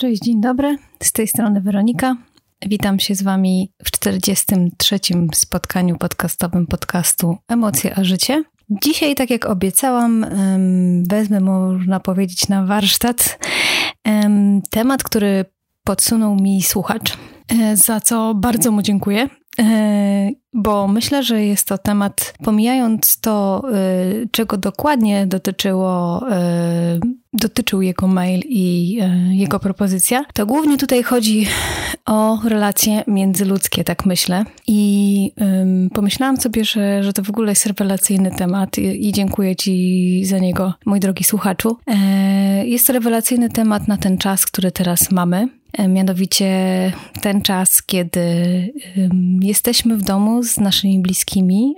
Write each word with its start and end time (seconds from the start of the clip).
Cześć, 0.00 0.22
dzień 0.22 0.40
dobry. 0.40 0.78
Z 1.02 1.12
tej 1.12 1.28
strony 1.28 1.60
Weronika. 1.60 2.16
Witam 2.66 3.00
się 3.00 3.14
z 3.14 3.22
Wami 3.22 3.72
w 3.84 3.90
43. 3.90 4.98
spotkaniu 5.34 5.98
podcastowym 5.98 6.66
podcastu 6.66 7.36
Emocje 7.48 7.98
a 7.98 8.04
Życie. 8.04 8.44
Dzisiaj, 8.70 9.14
tak 9.14 9.30
jak 9.30 9.46
obiecałam, 9.46 10.26
wezmę, 11.08 11.40
można 11.40 12.00
powiedzieć, 12.00 12.48
na 12.48 12.66
warsztat 12.66 13.38
temat, 14.70 15.02
który 15.02 15.44
podsunął 15.84 16.36
mi 16.36 16.62
słuchacz, 16.62 17.18
e, 17.48 17.76
za 17.76 18.00
co 18.00 18.34
bardzo 18.34 18.70
mu 18.70 18.82
dziękuję. 18.82 19.28
E, 19.60 20.30
bo 20.52 20.88
myślę, 20.88 21.22
że 21.22 21.44
jest 21.44 21.68
to 21.68 21.78
temat, 21.78 22.34
pomijając 22.44 23.20
to, 23.20 23.62
e, 23.72 24.26
czego 24.30 24.56
dokładnie 24.56 25.26
dotyczyło, 25.26 26.22
dotyczył 27.32 27.82
jego 27.82 28.06
mail 28.06 28.42
i 28.48 28.98
jego 29.30 29.58
propozycja, 29.58 30.24
to 30.34 30.46
głównie 30.46 30.78
tutaj 30.78 31.02
chodzi 31.02 31.46
o 32.06 32.40
relacje 32.44 33.04
międzyludzkie, 33.06 33.84
tak 33.84 34.06
myślę. 34.06 34.44
I 34.66 35.32
pomyślałam 35.94 36.36
sobie, 36.36 36.64
że, 36.64 37.02
że 37.02 37.12
to 37.12 37.22
w 37.22 37.30
ogóle 37.30 37.52
jest 37.52 37.66
rewelacyjny 37.66 38.30
temat 38.30 38.78
i, 38.78 39.08
i 39.08 39.12
dziękuję 39.12 39.56
Ci 39.56 40.24
za 40.24 40.38
niego, 40.38 40.74
mój 40.86 41.00
drogi 41.00 41.24
słuchaczu. 41.24 41.76
Jest 42.64 42.86
to 42.86 42.92
rewelacyjny 42.92 43.48
temat 43.48 43.88
na 43.88 43.96
ten 43.96 44.18
czas, 44.18 44.46
który 44.46 44.72
teraz 44.72 45.10
mamy. 45.10 45.48
E, 45.72 45.88
mianowicie 45.88 46.48
ten 47.22 47.42
czas, 47.42 47.82
kiedy 47.82 48.20
jesteśmy 49.42 49.96
w 49.96 50.02
domu 50.02 50.42
z 50.42 50.56
naszymi 50.56 50.98
bliskimi, 50.98 51.74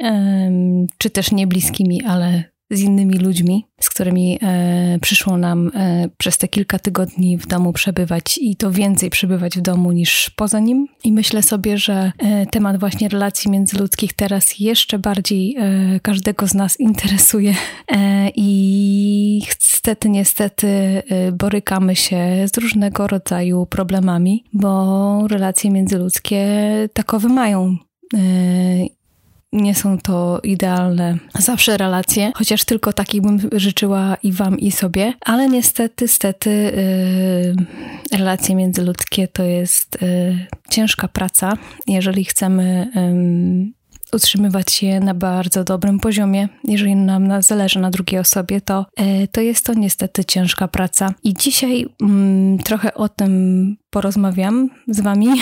czy 0.99 1.11
też 1.11 1.33
nie 1.33 1.47
bliskimi, 1.47 2.03
ale 2.05 2.45
z 2.71 2.81
innymi 2.81 3.19
ludźmi, 3.19 3.67
z 3.81 3.91
którymi 3.91 4.39
e, 4.43 4.99
przyszło 5.01 5.37
nam 5.37 5.71
e, 5.75 6.09
przez 6.19 6.39
te 6.39 6.49
kilka 6.49 6.79
tygodni 6.79 7.39
w 7.39 7.47
domu 7.47 7.73
przebywać 7.73 8.39
i 8.43 8.57
to 8.57 8.71
więcej 8.71 9.11
przebywać 9.11 9.59
w 9.59 9.61
domu 9.61 9.93
niż 9.93 10.31
poza 10.37 10.61
nim. 10.61 10.87
I 11.05 11.13
myślę 11.13 11.43
sobie, 11.43 11.79
że 11.79 12.13
e, 12.19 12.47
temat 12.47 12.81
właśnie 12.81 13.09
relacji 13.09 13.51
międzyludzkich 13.51 14.13
teraz 14.13 14.59
jeszcze 14.59 14.99
bardziej 14.99 15.57
e, 15.59 16.01
każdego 16.01 16.47
z 16.47 16.55
nas 16.55 16.81
interesuje 16.81 17.55
e, 17.93 18.31
i 18.37 19.43
niestety, 19.47 20.09
niestety 20.09 20.67
e, 20.69 21.33
borykamy 21.33 21.97
się 21.97 22.49
z 22.55 22.59
różnego 22.59 23.07
rodzaju 23.07 23.67
problemami, 23.67 24.45
bo 24.53 25.29
relacje 25.29 25.71
międzyludzkie 25.71 26.49
takowe 26.93 27.29
mają 27.29 27.77
nie 29.53 29.75
są 29.75 29.99
to 29.99 30.41
idealne 30.43 31.19
zawsze 31.39 31.77
relacje, 31.77 32.33
chociaż 32.35 32.65
tylko 32.65 32.93
takich 32.93 33.23
bym 33.23 33.39
życzyła 33.53 34.17
i 34.23 34.33
wam, 34.33 34.59
i 34.59 34.71
sobie, 34.71 35.13
ale 35.21 35.49
niestety, 35.49 36.09
stety 36.09 36.51
yy, 38.11 38.19
relacje 38.19 38.55
międzyludzkie 38.55 39.29
to 39.29 39.43
jest 39.43 39.99
yy, 40.03 40.47
ciężka 40.71 41.09
praca. 41.09 41.53
Jeżeli 41.87 42.25
chcemy 42.25 42.91
yy, 42.95 43.80
utrzymywać 44.13 44.73
się 44.73 45.01
na 45.01 45.15
bardzo 45.15 45.65
dobrym 45.65 46.01
poziomie. 46.01 46.49
Jeżeli 46.65 46.97
nam 46.97 47.43
zależy 47.43 47.79
na 47.79 47.91
drugiej 47.91 48.21
osobie, 48.21 48.61
to, 48.61 48.87
e, 48.97 49.29
to 49.29 49.41
jest 49.41 49.67
to 49.67 49.75
niestety 49.75 50.25
ciężka 50.25 50.69
praca. 50.69 51.15
I 51.25 51.35
dzisiaj 51.35 51.87
mm, 52.03 52.59
trochę 52.59 52.95
o 52.95 53.09
tym 53.09 53.77
porozmawiam 53.91 54.71
z 54.89 55.01
Wami. 55.01 55.29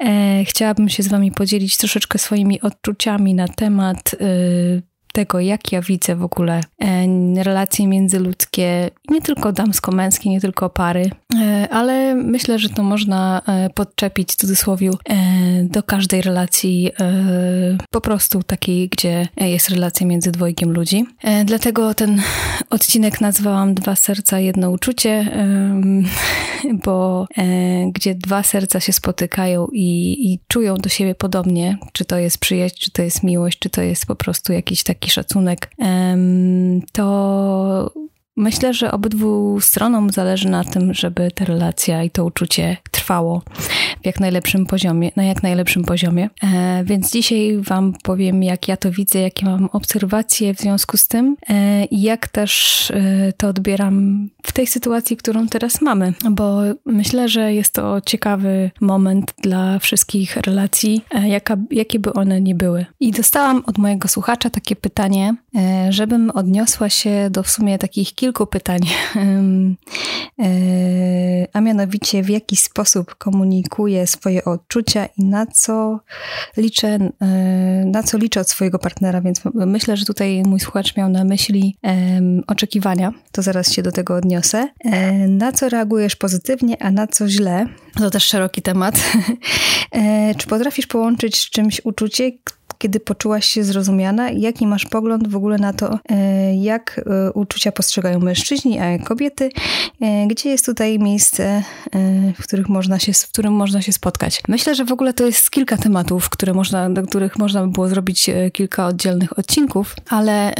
E, 0.00 0.44
chciałabym 0.44 0.88
się 0.88 1.02
z 1.02 1.08
Wami 1.08 1.32
podzielić 1.32 1.76
troszeczkę 1.76 2.18
swoimi 2.18 2.60
odczuciami 2.60 3.34
na 3.34 3.48
temat 3.48 4.14
y, 4.14 4.82
tego, 5.12 5.40
jak 5.40 5.72
ja 5.72 5.82
widzę 5.82 6.16
w 6.16 6.22
ogóle 6.22 6.60
e, 6.84 7.42
relacje 7.42 7.86
międzyludzkie, 7.86 8.90
nie 9.10 9.22
tylko 9.22 9.52
damsko-męskie, 9.52 10.30
nie 10.30 10.40
tylko 10.40 10.70
pary, 10.70 11.10
e, 11.40 11.68
ale 11.70 12.14
myślę, 12.14 12.58
że 12.58 12.68
to 12.68 12.82
można 12.82 13.42
e, 13.46 13.70
podczepić 13.70 14.32
w 14.32 14.36
cudzysłowie 14.36 14.90
do 15.62 15.82
każdej 15.82 16.22
relacji, 16.22 16.90
po 17.90 18.00
prostu 18.00 18.42
takiej, 18.42 18.88
gdzie 18.88 19.28
jest 19.36 19.68
relacja 19.68 20.06
między 20.06 20.32
dwojgiem 20.32 20.72
ludzi. 20.72 21.06
Dlatego 21.44 21.94
ten 21.94 22.22
odcinek 22.70 23.20
nazwałam 23.20 23.74
Dwa 23.74 23.96
serca, 23.96 24.38
jedno 24.38 24.70
uczucie, 24.70 25.30
bo 26.84 27.26
gdzie 27.92 28.14
dwa 28.14 28.42
serca 28.42 28.80
się 28.80 28.92
spotykają 28.92 29.66
i, 29.72 30.16
i 30.32 30.40
czują 30.48 30.74
do 30.74 30.88
siebie 30.88 31.14
podobnie, 31.14 31.78
czy 31.92 32.04
to 32.04 32.18
jest 32.18 32.38
przyjaźń, 32.38 32.76
czy 32.80 32.90
to 32.90 33.02
jest 33.02 33.22
miłość, 33.22 33.58
czy 33.58 33.70
to 33.70 33.82
jest 33.82 34.06
po 34.06 34.14
prostu 34.14 34.52
jakiś 34.52 34.82
taki 34.82 35.07
szacunek, 35.08 35.70
to 36.92 38.08
myślę, 38.38 38.74
że 38.74 38.92
obydwu 38.92 39.60
stronom 39.60 40.10
zależy 40.10 40.48
na 40.48 40.64
tym, 40.64 40.94
żeby 40.94 41.30
ta 41.30 41.44
relacja 41.44 42.02
i 42.02 42.10
to 42.10 42.24
uczucie 42.24 42.76
trwało 42.90 43.42
w 43.58 43.68
jak 44.04 44.20
najlepszym 44.20 44.66
poziomie, 44.66 45.10
na 45.16 45.24
jak 45.24 45.42
najlepszym 45.42 45.84
poziomie. 45.84 46.30
E, 46.42 46.84
więc 46.84 47.12
dzisiaj 47.12 47.58
Wam 47.58 47.94
powiem, 48.02 48.42
jak 48.42 48.68
ja 48.68 48.76
to 48.76 48.90
widzę, 48.90 49.20
jakie 49.20 49.46
mam 49.46 49.68
obserwacje 49.72 50.54
w 50.54 50.58
związku 50.58 50.96
z 50.96 51.08
tym 51.08 51.36
e, 51.48 51.84
i 51.84 52.02
jak 52.02 52.28
też 52.28 52.90
e, 52.90 53.32
to 53.32 53.48
odbieram 53.48 54.28
w 54.42 54.52
tej 54.52 54.66
sytuacji, 54.66 55.16
którą 55.16 55.48
teraz 55.48 55.80
mamy, 55.80 56.12
bo 56.30 56.60
myślę, 56.86 57.28
że 57.28 57.54
jest 57.54 57.74
to 57.74 58.00
ciekawy 58.00 58.70
moment 58.80 59.34
dla 59.42 59.78
wszystkich 59.78 60.36
relacji, 60.36 61.04
jaka, 61.24 61.56
jakie 61.70 61.98
by 61.98 62.12
one 62.12 62.40
nie 62.40 62.54
były. 62.54 62.86
I 63.00 63.10
dostałam 63.12 63.62
od 63.66 63.78
mojego 63.78 64.08
słuchacza 64.08 64.50
takie 64.50 64.76
pytanie, 64.76 65.34
żebym 65.88 66.30
odniosła 66.30 66.88
się 66.88 67.28
do 67.30 67.42
w 67.42 67.50
sumie 67.50 67.78
takich 67.78 68.14
kilku 68.14 68.27
pytań, 68.46 68.80
a 71.52 71.60
mianowicie 71.60 72.22
w 72.22 72.30
jaki 72.30 72.56
sposób 72.56 73.14
komunikuję 73.14 74.06
swoje 74.06 74.44
odczucia 74.44 75.06
i 75.16 75.24
na 75.24 75.46
co 75.46 76.00
liczę, 76.56 76.98
e, 77.20 77.26
na 77.86 78.02
co 78.02 78.18
liczę 78.18 78.40
od 78.40 78.50
swojego 78.50 78.78
partnera, 78.78 79.20
więc 79.20 79.40
myślę, 79.54 79.96
że 79.96 80.04
tutaj 80.04 80.42
mój 80.46 80.60
słuchacz 80.60 80.96
miał 80.96 81.08
na 81.08 81.24
myśli 81.24 81.76
oczekiwania, 82.46 83.12
to 83.32 83.42
zaraz 83.42 83.72
się 83.72 83.82
do 83.82 83.92
tego 83.92 84.14
odniosę. 84.14 84.68
E, 84.84 85.12
na 85.28 85.52
co 85.52 85.68
reagujesz 85.68 86.16
pozytywnie, 86.16 86.82
a 86.82 86.90
na 86.90 87.06
co 87.06 87.28
źle? 87.28 87.66
To 87.94 88.10
też 88.10 88.24
szeroki 88.24 88.62
temat. 88.62 88.94
E, 89.92 90.34
czy 90.34 90.46
potrafisz 90.46 90.86
połączyć 90.86 91.38
z 91.38 91.50
czymś 91.50 91.80
uczucie, 91.84 92.30
kiedy 92.78 93.00
poczułaś 93.00 93.46
się 93.46 93.64
zrozumiana? 93.64 94.30
Jaki 94.30 94.66
masz 94.66 94.86
pogląd 94.86 95.28
w 95.28 95.36
ogóle 95.36 95.58
na 95.58 95.72
to, 95.72 95.98
e, 96.08 96.56
jak 96.56 97.00
e, 97.06 97.32
uczucia 97.32 97.72
postrzegają 97.72 98.20
mężczyźni, 98.20 98.78
a 98.78 98.84
jak 98.84 99.04
kobiety? 99.04 99.50
E, 100.00 100.26
gdzie 100.26 100.50
jest 100.50 100.66
tutaj 100.66 100.98
miejsce, 100.98 101.62
w, 102.38 102.42
których 102.42 102.68
można 102.68 102.98
się, 102.98 103.12
w 103.12 103.28
którym 103.28 103.52
można 103.52 103.82
się 103.82 103.92
spotkać? 103.92 104.42
Myślę, 104.48 104.74
że 104.74 104.84
w 104.84 104.92
ogóle 104.92 105.12
to 105.12 105.26
jest 105.26 105.50
kilka 105.50 105.76
tematów, 105.76 106.28
które 106.28 106.54
można, 106.54 106.90
do 106.90 107.02
których 107.02 107.38
można 107.38 107.62
by 107.62 107.72
było 107.72 107.88
zrobić 107.88 108.30
kilka 108.52 108.86
oddzielnych 108.86 109.38
odcinków, 109.38 109.96
ale 110.08 110.52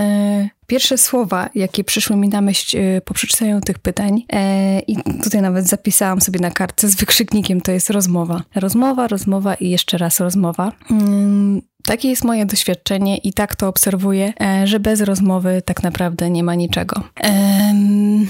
Pierwsze 0.70 0.98
słowa, 0.98 1.50
jakie 1.54 1.84
przyszły 1.84 2.16
mi 2.16 2.28
na 2.28 2.40
myśl 2.40 2.78
po 3.04 3.14
przeczytaniu 3.14 3.60
tych 3.60 3.78
pytań, 3.78 4.24
e, 4.32 4.80
i 4.80 4.96
tutaj 5.22 5.42
nawet 5.42 5.68
zapisałam 5.68 6.20
sobie 6.20 6.40
na 6.40 6.50
kartce 6.50 6.88
z 6.88 6.94
wykrzyknikiem, 6.94 7.60
to 7.60 7.72
jest 7.72 7.90
rozmowa. 7.90 8.42
Rozmowa, 8.54 9.08
rozmowa 9.08 9.54
i 9.54 9.70
jeszcze 9.70 9.98
raz 9.98 10.20
rozmowa. 10.20 10.72
Mm, 10.90 11.62
takie 11.84 12.08
jest 12.08 12.24
moje 12.24 12.46
doświadczenie 12.46 13.18
i 13.18 13.32
tak 13.32 13.56
to 13.56 13.68
obserwuję, 13.68 14.32
e, 14.40 14.66
że 14.66 14.80
bez 14.80 15.00
rozmowy 15.00 15.62
tak 15.64 15.82
naprawdę 15.82 16.30
nie 16.30 16.42
ma 16.42 16.54
niczego. 16.54 17.02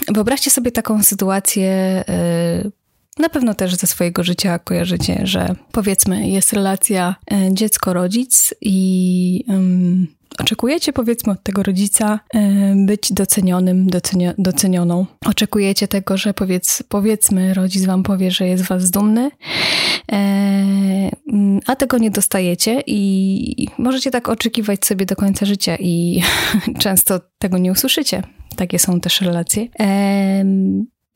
Wyobraźcie 0.09 0.50
sobie 0.50 0.72
taką 0.72 1.03
sytuację, 1.03 1.70
e, 1.70 2.05
na 3.19 3.29
pewno 3.29 3.55
też 3.55 3.75
ze 3.75 3.87
swojego 3.87 4.25
życia 4.25 4.59
kojarzycie, 4.59 5.21
że 5.25 5.55
powiedzmy 5.73 6.29
jest 6.29 6.53
relacja 6.53 7.15
e, 7.33 7.55
dziecko-rodzic 7.55 8.55
i 8.61 9.45
oczekujecie 10.39 10.93
powiedzmy 10.93 11.33
od 11.33 11.43
tego 11.43 11.62
rodzica 11.62 12.21
być 12.87 13.12
docenionym, 13.12 13.91
docenio 13.91 14.32
docenioną. 14.38 15.06
Oczekujecie 15.26 15.88
tego, 15.88 16.17
że 16.17 16.35
powiedz, 16.35 16.82
powiedzmy 16.88 17.55
rodzic 17.55 17.85
wam 17.85 18.03
powie, 18.03 18.31
że 18.31 18.47
jest 18.47 18.65
was 18.65 18.91
dumny, 18.91 19.31
a 21.67 21.76
tego 21.76 21.99
nie 21.99 22.11
dostajecie 22.11 22.82
i 22.87 23.69
możecie 23.79 24.11
tak 24.11 24.29
oczekiwać 24.29 24.87
sobie 24.87 25.06
do 25.06 25.17
końca 25.17 25.47
życia 25.47 25.76
i 25.81 26.23
często 26.82 27.20
tego 27.38 27.59
nie 27.59 27.73
usłyszycie. 27.73 28.23
Takie 28.56 28.79
są 28.79 29.00
też 29.00 29.20
relacje. 29.20 29.67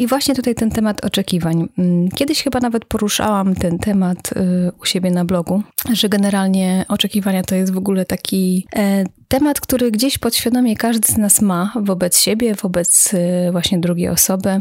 I 0.02 0.06
właśnie 0.06 0.34
tutaj 0.34 0.54
ten 0.54 0.70
temat 0.70 1.04
oczekiwań. 1.04 1.68
Mm, 1.78 2.08
kiedyś 2.08 2.42
chyba 2.42 2.60
nawet 2.60 2.84
poruszałam 2.84 3.54
ten 3.54 3.78
temat 3.78 4.32
y, 4.32 4.72
u 4.80 4.84
siebie 4.84 5.10
na 5.10 5.24
blogu, 5.24 5.62
że 5.92 6.08
generalnie 6.08 6.84
oczekiwania 6.88 7.42
to 7.42 7.54
jest 7.54 7.72
w 7.72 7.78
ogóle 7.78 8.04
taki 8.04 8.66
e, 8.76 9.04
temat, 9.28 9.60
który 9.60 9.90
gdzieś 9.90 10.18
podświadomie 10.18 10.76
każdy 10.76 11.12
z 11.12 11.16
nas 11.16 11.42
ma 11.42 11.72
wobec 11.76 12.18
siebie, 12.18 12.54
wobec 12.54 13.14
y, 13.14 13.52
właśnie 13.52 13.78
drugiej 13.78 14.08
osoby. 14.08 14.60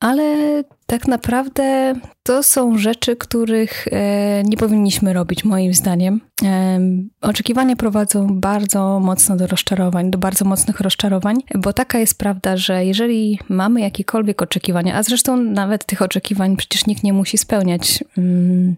Ale 0.00 0.62
tak 0.86 1.08
naprawdę 1.08 1.94
to 2.22 2.42
są 2.42 2.78
rzeczy, 2.78 3.16
których 3.16 3.88
e, 3.88 4.42
nie 4.44 4.56
powinniśmy 4.56 5.12
robić, 5.12 5.44
moim 5.44 5.74
zdaniem. 5.74 6.20
E, 6.44 6.80
oczekiwania 7.20 7.76
prowadzą 7.76 8.40
bardzo 8.40 9.00
mocno 9.00 9.36
do 9.36 9.46
rozczarowań, 9.46 10.10
do 10.10 10.18
bardzo 10.18 10.44
mocnych 10.44 10.80
rozczarowań, 10.80 11.36
bo 11.54 11.72
taka 11.72 11.98
jest 11.98 12.18
prawda, 12.18 12.56
że 12.56 12.84
jeżeli 12.84 13.38
mamy 13.48 13.80
jakiekolwiek 13.80 14.42
oczekiwania, 14.42 14.94
a 14.94 15.02
zresztą 15.02 15.36
nawet 15.36 15.84
tych 15.84 16.02
oczekiwań 16.02 16.56
przecież 16.56 16.86
nikt 16.86 17.02
nie 17.02 17.12
musi 17.12 17.38
spełniać. 17.38 18.04
Mm, 18.18 18.76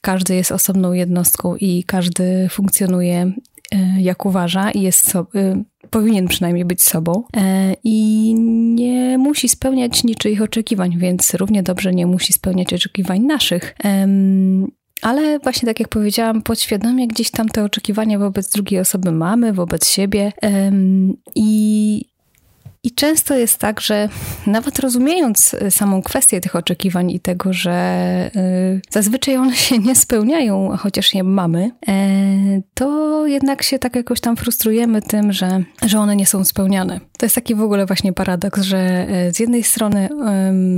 każdy 0.00 0.34
jest 0.34 0.52
osobną 0.52 0.92
jednostką 0.92 1.56
i 1.56 1.84
każdy 1.84 2.48
funkcjonuje 2.50 3.32
e, 3.72 4.00
jak 4.00 4.26
uważa 4.26 4.70
i 4.70 4.80
jest 4.80 5.10
so, 5.10 5.26
powinien 5.96 6.28
przynajmniej 6.28 6.64
być 6.64 6.82
sobą 6.82 7.24
i 7.84 8.34
nie 8.74 9.18
musi 9.18 9.48
spełniać 9.48 10.04
niczyich 10.04 10.42
oczekiwań, 10.42 10.98
więc 10.98 11.34
równie 11.34 11.62
dobrze 11.62 11.94
nie 11.94 12.06
musi 12.06 12.32
spełniać 12.32 12.74
oczekiwań 12.74 13.20
naszych. 13.20 13.76
Ale 15.02 15.38
właśnie 15.38 15.66
tak 15.66 15.80
jak 15.80 15.88
powiedziałam, 15.88 16.42
podświadomie 16.42 17.08
gdzieś 17.08 17.30
tam 17.30 17.48
te 17.48 17.64
oczekiwania 17.64 18.18
wobec 18.18 18.50
drugiej 18.50 18.80
osoby 18.80 19.12
mamy, 19.12 19.52
wobec 19.52 19.88
siebie. 19.88 20.32
I 21.34 22.00
i 22.86 22.90
często 22.90 23.34
jest 23.34 23.58
tak, 23.58 23.80
że 23.80 24.08
nawet 24.46 24.78
rozumiejąc 24.78 25.54
y, 25.54 25.70
samą 25.70 26.02
kwestię 26.02 26.40
tych 26.40 26.56
oczekiwań 26.56 27.10
i 27.10 27.20
tego, 27.20 27.52
że 27.52 28.30
y, 28.36 28.80
zazwyczaj 28.90 29.36
one 29.36 29.56
się 29.56 29.78
nie 29.78 29.94
spełniają, 29.94 30.76
chociaż 30.78 31.14
je 31.14 31.24
mamy, 31.24 31.70
e, 31.88 31.96
to 32.74 33.26
jednak 33.26 33.62
się 33.62 33.78
tak 33.78 33.96
jakoś 33.96 34.20
tam 34.20 34.36
frustrujemy 34.36 35.02
tym, 35.02 35.32
że, 35.32 35.62
że 35.86 35.98
one 35.98 36.16
nie 36.16 36.26
są 36.26 36.44
spełniane. 36.44 37.00
To 37.18 37.26
jest 37.26 37.34
taki 37.34 37.54
w 37.54 37.62
ogóle 37.62 37.86
właśnie 37.86 38.12
paradoks, 38.12 38.62
że 38.62 38.78
e, 38.78 39.32
z 39.32 39.40
jednej 39.40 39.62
strony 39.62 40.08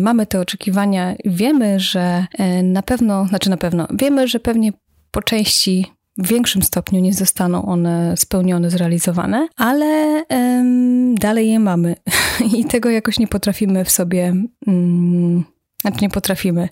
mamy 0.02 0.26
te 0.26 0.40
oczekiwania, 0.40 1.14
wiemy, 1.24 1.80
że 1.80 2.26
e, 2.38 2.62
na 2.62 2.82
pewno, 2.82 3.26
znaczy 3.26 3.50
na 3.50 3.56
pewno, 3.56 3.86
wiemy, 3.90 4.28
że 4.28 4.40
pewnie 4.40 4.72
po 5.10 5.22
części 5.22 5.97
w 6.18 6.28
większym 6.28 6.62
stopniu 6.62 7.00
nie 7.00 7.14
zostaną 7.14 7.66
one 7.66 8.16
spełnione, 8.16 8.70
zrealizowane, 8.70 9.48
ale 9.56 10.24
um, 10.30 11.14
dalej 11.14 11.50
je 11.50 11.58
mamy 11.58 11.96
i 12.56 12.64
tego 12.64 12.90
jakoś 12.90 13.18
nie 13.18 13.28
potrafimy 13.28 13.84
w 13.84 13.90
sobie. 13.90 14.34
Um, 14.66 15.44
znaczy 15.82 15.98
nie 16.02 16.10
potrafimy. 16.10 16.68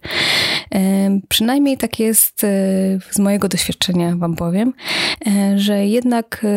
Przynajmniej 1.28 1.76
tak 1.78 1.98
jest 1.98 2.44
e, 2.44 2.48
z 3.10 3.18
mojego 3.18 3.48
doświadczenia, 3.48 4.16
Wam 4.16 4.36
powiem, 4.36 4.72
e, 5.26 5.58
że 5.58 5.86
jednak 5.86 6.44
e, 6.44 6.48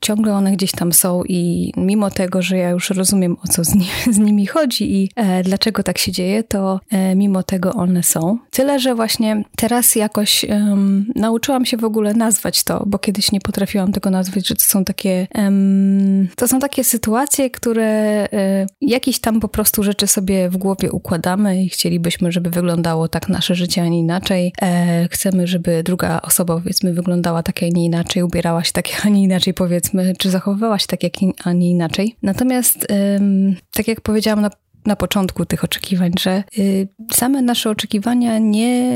ciągle 0.00 0.34
one 0.34 0.52
gdzieś 0.52 0.72
tam 0.72 0.92
są 0.92 1.24
i 1.24 1.72
mimo 1.76 2.10
tego, 2.10 2.42
że 2.42 2.56
ja 2.56 2.70
już 2.70 2.90
rozumiem 2.90 3.36
o 3.44 3.48
co 3.48 3.64
z, 3.64 3.74
z 4.16 4.18
nimi 4.18 4.46
chodzi 4.46 4.96
i 4.96 5.10
dlaczego 5.44 5.82
tak 5.82 5.98
się 5.98 6.12
dzieje, 6.12 6.44
to 6.44 6.80
mimo 7.16 7.42
tego 7.42 7.72
one 7.72 8.02
są. 8.02 8.38
Tyle, 8.50 8.80
że 8.80 8.94
właśnie 8.94 9.44
teraz 9.56 9.96
jakoś 9.96 10.44
um, 10.44 11.06
nauczyłam 11.14 11.66
się 11.66 11.76
w 11.76 11.84
ogóle 11.84 12.14
nazwać 12.14 12.64
to, 12.64 12.84
bo 12.86 12.98
kiedyś 12.98 13.32
nie 13.32 13.40
potrafiłam 13.40 13.92
tego 13.92 14.10
nazwać, 14.10 14.48
że 14.48 14.54
to 14.54 14.64
są 14.64 14.84
takie 14.84 15.26
um, 15.34 16.28
to 16.36 16.48
są 16.48 16.58
takie 16.58 16.84
sytuacje, 16.84 17.50
które 17.50 18.20
um, 18.32 18.66
jakieś 18.80 19.18
tam 19.18 19.40
po 19.40 19.48
prostu 19.48 19.82
rzeczy 19.82 20.06
sobie 20.06 20.50
w 20.50 20.56
głowie 20.56 20.92
układamy 20.92 21.62
i 21.62 21.68
chcielibyśmy, 21.68 22.32
żeby 22.32 22.50
wyglądało 22.50 23.08
tak 23.08 23.28
nasze 23.28 23.43
życie, 23.52 23.82
a 23.82 23.88
nie 23.88 23.98
inaczej. 23.98 24.52
E, 24.62 25.08
chcemy, 25.10 25.46
żeby 25.46 25.82
druga 25.82 26.20
osoba, 26.22 26.54
powiedzmy, 26.54 26.94
wyglądała 26.94 27.42
tak, 27.42 27.62
a 27.62 27.66
nie 27.66 27.84
inaczej, 27.84 28.22
ubierała 28.22 28.64
się 28.64 28.72
tak, 28.72 28.84
a 29.04 29.08
nie 29.08 29.22
inaczej, 29.22 29.54
powiedzmy, 29.54 30.14
czy 30.18 30.30
zachowywała 30.30 30.78
się 30.78 30.86
tak, 30.86 31.02
jak, 31.02 31.12
a 31.44 31.52
nie 31.52 31.70
inaczej. 31.70 32.16
Natomiast, 32.22 32.86
tak 33.72 33.88
jak 33.88 34.00
powiedziałam 34.00 34.40
na 34.40 34.50
na 34.86 34.96
początku 34.96 35.46
tych 35.46 35.64
oczekiwań, 35.64 36.12
że 36.20 36.44
y, 36.58 36.88
same 37.12 37.42
nasze 37.42 37.70
oczekiwania 37.70 38.38
nie 38.38 38.90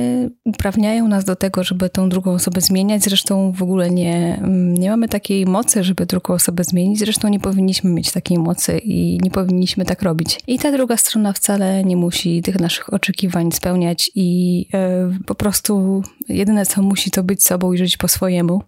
uprawniają 0.45 1.09
nas 1.09 1.25
do 1.25 1.37
tego, 1.37 1.65
żeby 1.65 1.91
tą 1.91 2.09
drugą 2.09 2.33
osobę 2.33 2.61
zmieniać. 2.61 3.03
Zresztą 3.03 3.53
w 3.53 3.63
ogóle 3.63 3.91
nie, 3.91 4.39
mm, 4.39 4.75
nie 4.75 4.91
mamy 4.91 5.09
takiej 5.09 5.47
mocy, 5.47 5.85
żeby 5.85 6.07
drugą 6.07 6.35
osobę 6.35 6.65
zmienić. 6.65 6.99
Zresztą 6.99 7.29
nie 7.29 7.41
powinniśmy 7.41 7.91
mieć 7.91 8.13
takiej 8.13 8.39
mocy 8.39 8.79
i 8.79 9.19
nie 9.23 9.31
powinniśmy 9.31 9.85
tak 9.85 10.03
robić. 10.03 10.41
I 10.47 10.59
ta 10.59 10.73
druga 10.73 10.97
strona 10.97 11.33
wcale 11.33 11.85
nie 11.85 11.97
musi 11.97 12.43
tych 12.43 12.61
naszych 12.61 12.93
oczekiwań 12.93 13.53
spełniać 13.53 14.11
i 14.15 14.67
e, 14.75 15.11
po 15.27 15.35
prostu 15.35 16.03
jedyne 16.29 16.67
co 16.67 16.83
musi 16.83 17.11
to 17.11 17.23
być 17.23 17.45
sobą 17.45 17.73
i 17.73 17.79
żyć 17.79 17.97
po 17.97 18.09
swojemu. 18.09 18.63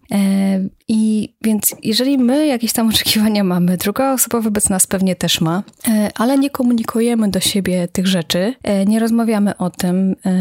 I 0.93 1.35
więc 1.43 1.77
jeżeli 1.83 2.19
my 2.19 2.47
jakieś 2.47 2.73
tam 2.73 2.89
oczekiwania 2.89 3.45
mamy, 3.45 3.77
druga 3.77 4.13
osoba 4.13 4.41
wobec 4.41 4.71
nas 4.71 4.87
pewnie 4.87 5.17
też 5.17 5.41
ma, 5.41 5.63
e, 5.89 6.11
ale 6.15 6.39
nie 6.39 6.51
komunikujemy 6.51 7.29
do 7.29 7.41
siebie 7.41 7.89
tych 7.89 8.07
rzeczy, 8.07 8.55
e, 8.63 8.87
nie 8.87 9.01
rozmawiamy 9.01 9.57
o 9.57 9.71
tym, 9.71 10.17
e, 10.27 10.33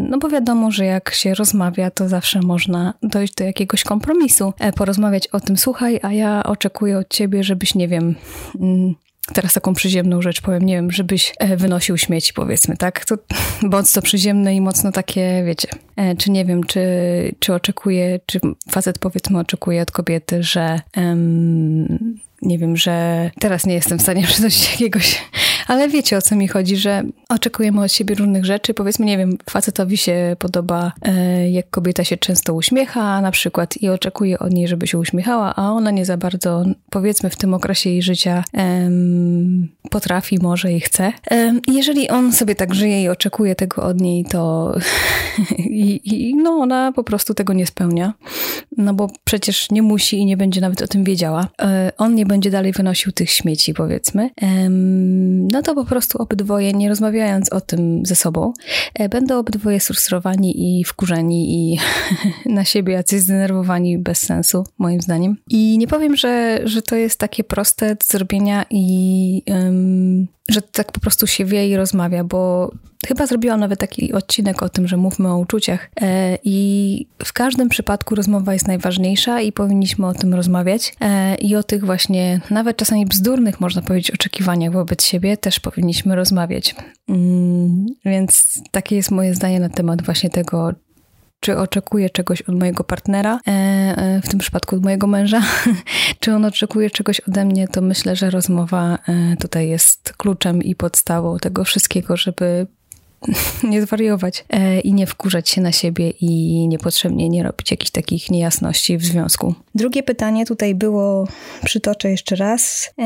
no 0.00 0.18
bo 0.18 0.28
wiadomo, 0.28 0.70
że 0.70 0.84
jak 0.84 1.14
się 1.14 1.34
rozmawia, 1.34 1.90
to 1.90 2.08
zawsze 2.08 2.40
można 2.40 2.94
dojść 3.02 3.34
do 3.34 3.44
jakiegoś 3.44 3.84
kompromisu, 3.84 4.52
porozmawiać 4.76 5.26
o 5.26 5.40
tym, 5.40 5.56
słuchaj, 5.56 6.00
a 6.02 6.12
ja 6.12 6.42
oczekuję 6.42 6.98
od 6.98 7.08
ciebie, 7.08 7.44
żebyś, 7.44 7.74
nie 7.74 7.88
wiem, 7.88 8.14
mm, 8.60 8.94
teraz 9.34 9.52
taką 9.52 9.74
przyziemną 9.74 10.22
rzecz 10.22 10.40
powiem, 10.40 10.66
nie 10.66 10.74
wiem, 10.74 10.90
żebyś 10.90 11.34
wynosił 11.56 11.98
śmieci, 11.98 12.32
powiedzmy, 12.32 12.76
tak? 12.76 13.04
To 13.04 13.16
mocno 13.62 14.02
przyziemne 14.02 14.54
i 14.54 14.60
mocno 14.60 14.92
takie, 14.92 15.42
wiecie, 15.46 15.68
czy 16.18 16.30
nie 16.30 16.44
wiem, 16.44 16.64
czy, 16.64 16.80
czy 17.38 17.54
oczekuje, 17.54 18.20
czy 18.26 18.40
facet 18.70 18.98
powiedzmy 18.98 19.38
oczekuje 19.38 19.82
od 19.82 19.90
kobiety, 19.90 20.42
że 20.42 20.80
um, 20.96 22.18
nie 22.42 22.58
wiem, 22.58 22.76
że 22.76 23.30
teraz 23.40 23.66
nie 23.66 23.74
jestem 23.74 23.98
w 23.98 24.02
stanie 24.02 24.26
przytoczyć 24.32 24.70
jakiegoś, 24.70 25.22
ale 25.66 25.88
wiecie 25.88 26.16
o 26.16 26.22
co 26.22 26.36
mi 26.36 26.48
chodzi, 26.48 26.76
że 26.76 27.02
oczekujemy 27.28 27.82
od 27.82 27.92
siebie 27.92 28.14
różnych 28.14 28.44
rzeczy. 28.44 28.74
Powiedzmy, 28.74 29.06
nie 29.06 29.18
wiem, 29.18 29.38
facetowi 29.50 29.96
się 29.96 30.36
podoba, 30.38 30.92
e, 31.02 31.50
jak 31.50 31.70
kobieta 31.70 32.04
się 32.04 32.16
często 32.16 32.54
uśmiecha 32.54 33.20
na 33.20 33.30
przykład 33.30 33.76
i 33.82 33.88
oczekuje 33.88 34.38
od 34.38 34.52
niej, 34.52 34.68
żeby 34.68 34.86
się 34.86 34.98
uśmiechała, 34.98 35.54
a 35.56 35.70
ona 35.70 35.90
nie 35.90 36.04
za 36.04 36.16
bardzo, 36.16 36.64
powiedzmy, 36.90 37.30
w 37.30 37.36
tym 37.36 37.54
okresie 37.54 37.90
jej 37.90 38.02
życia 38.02 38.44
potrafi, 39.90 40.38
może 40.42 40.72
i 40.72 40.80
chce. 40.80 41.12
jeżeli 41.68 42.08
on 42.08 42.32
sobie 42.32 42.54
tak 42.54 42.74
żyje 42.74 43.02
i 43.02 43.08
oczekuje 43.08 43.54
tego 43.54 43.82
od 43.82 44.00
niej, 44.00 44.24
to 44.24 44.74
i, 45.58 46.00
i, 46.04 46.34
no 46.34 46.50
ona 46.50 46.92
po 46.92 47.04
prostu 47.04 47.34
tego 47.34 47.52
nie 47.52 47.66
spełnia, 47.66 48.14
no 48.76 48.94
bo 48.94 49.10
przecież 49.24 49.70
nie 49.70 49.82
musi 49.82 50.18
i 50.18 50.26
nie 50.26 50.36
będzie 50.36 50.60
nawet 50.60 50.82
o 50.82 50.86
tym 50.86 51.04
wiedziała. 51.04 51.48
E, 51.62 51.92
on 51.98 52.14
nie 52.14 52.26
będzie 52.26 52.50
dalej 52.50 52.72
wynosił 52.72 53.12
tych 53.12 53.30
śmieci, 53.30 53.74
powiedzmy, 53.74 54.30
no 55.52 55.62
to 55.62 55.74
po 55.74 55.84
prostu 55.84 56.18
obydwoje, 56.18 56.72
nie 56.72 56.88
rozmawiając 56.88 57.52
o 57.52 57.60
tym 57.60 58.06
ze 58.06 58.14
sobą, 58.14 58.52
e, 58.94 59.08
będą 59.08 59.38
obydwoje 59.38 59.80
sfrustrowani 59.80 60.80
i 60.80 60.84
wkurzeni 60.84 61.72
i 61.72 61.78
na 62.58 62.64
siebie 62.64 62.92
jacyś 62.92 63.20
zdenerwowani 63.20 63.98
bez 63.98 64.18
sensu, 64.18 64.64
moim 64.78 65.00
zdaniem. 65.00 65.36
I 65.48 65.78
nie 65.78 65.86
powiem, 65.86 66.16
że, 66.16 66.60
że 66.64 66.82
to 66.82 66.96
jest 66.96 67.18
takie 67.18 67.44
proste 67.44 67.94
do 67.94 68.04
zrobienia 68.04 68.64
i 68.70 69.42
um, 69.46 70.26
że 70.48 70.62
tak 70.62 70.92
po 70.92 71.00
prostu 71.00 71.26
się 71.26 71.44
wie 71.44 71.68
i 71.68 71.76
rozmawia, 71.76 72.24
bo 72.24 72.72
chyba 73.06 73.26
zrobiłam 73.26 73.60
nawet 73.60 73.80
taki 73.80 74.12
odcinek 74.12 74.62
o 74.62 74.68
tym, 74.68 74.88
że 74.88 74.96
mówmy 74.96 75.28
o 75.28 75.38
uczuciach 75.38 75.90
e, 76.00 76.38
i 76.44 77.06
w 77.24 77.32
każdym 77.32 77.68
przypadku 77.68 78.14
rozmowa 78.14 78.52
jest 78.52 78.68
najważniejsza 78.68 79.40
i 79.40 79.52
powinniśmy 79.52 80.06
o 80.06 80.14
tym 80.14 80.34
rozmawiać 80.34 80.94
e, 81.00 81.34
i 81.34 81.56
o 81.56 81.62
tych 81.62 81.84
właśnie 81.84 82.40
nawet 82.50 82.76
czasami 82.76 83.06
bzdurnych, 83.06 83.60
można 83.60 83.82
powiedzieć, 83.82 84.10
oczekiwaniach 84.10 84.72
wobec 84.72 85.04
siebie 85.04 85.36
też 85.36 85.60
powinniśmy 85.60 86.16
rozmawiać. 86.16 86.74
Mm, 87.08 87.86
więc 88.04 88.60
takie 88.70 88.96
jest 88.96 89.10
moje 89.10 89.34
zdanie 89.34 89.60
na 89.60 89.68
temat 89.68 90.02
właśnie 90.02 90.30
tego, 90.30 90.72
czy 91.42 91.58
oczekuję 91.58 92.10
czegoś 92.10 92.42
od 92.42 92.58
mojego 92.58 92.84
partnera, 92.84 93.40
e, 93.46 93.50
e, 93.50 94.20
w 94.22 94.28
tym 94.28 94.38
przypadku 94.38 94.76
od 94.76 94.82
mojego 94.82 95.06
męża, 95.06 95.42
czy 96.20 96.34
on 96.34 96.44
oczekuje 96.44 96.90
czegoś 96.90 97.20
ode 97.20 97.44
mnie, 97.44 97.68
to 97.68 97.80
myślę, 97.80 98.16
że 98.16 98.30
rozmowa 98.30 98.98
e, 99.08 99.36
tutaj 99.36 99.68
jest 99.68 100.14
kluczem 100.16 100.62
i 100.62 100.74
podstawą 100.74 101.38
tego 101.38 101.64
wszystkiego, 101.64 102.16
żeby 102.16 102.66
nie 103.70 103.82
zwariować 103.82 104.44
e, 104.50 104.80
i 104.80 104.92
nie 104.92 105.06
wkurzać 105.06 105.48
się 105.48 105.60
na 105.60 105.72
siebie 105.72 106.10
i 106.10 106.68
niepotrzebnie 106.68 107.28
nie 107.28 107.42
robić 107.42 107.70
jakichś 107.70 107.90
takich 107.90 108.30
niejasności 108.30 108.98
w 108.98 109.04
związku. 109.04 109.54
Drugie 109.74 110.02
pytanie 110.02 110.46
tutaj 110.46 110.74
było, 110.74 111.28
przytoczę 111.64 112.10
jeszcze 112.10 112.36
raz, 112.36 112.90
e, 112.98 113.04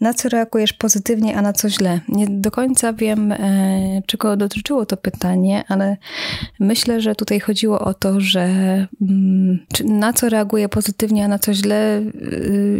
na 0.00 0.14
co 0.14 0.28
reagujesz 0.28 0.72
pozytywnie, 0.72 1.36
a 1.36 1.42
na 1.42 1.52
co 1.52 1.70
źle? 1.70 2.00
Nie 2.08 2.26
do 2.26 2.50
końca 2.50 2.92
wiem, 2.92 3.32
e, 3.32 4.02
czego 4.06 4.36
dotyczyło 4.36 4.86
to 4.86 4.96
pytanie, 4.96 5.64
ale 5.68 5.96
myślę, 6.60 7.00
że 7.00 7.14
tutaj 7.14 7.40
chodziło 7.40 7.80
o 7.80 7.94
to, 7.94 8.20
że 8.20 8.44
mm, 9.02 9.58
na 9.84 10.12
co 10.12 10.28
reaguję 10.28 10.68
pozytywnie, 10.68 11.24
a 11.24 11.28
na 11.28 11.38
co 11.38 11.54
źle, 11.54 12.02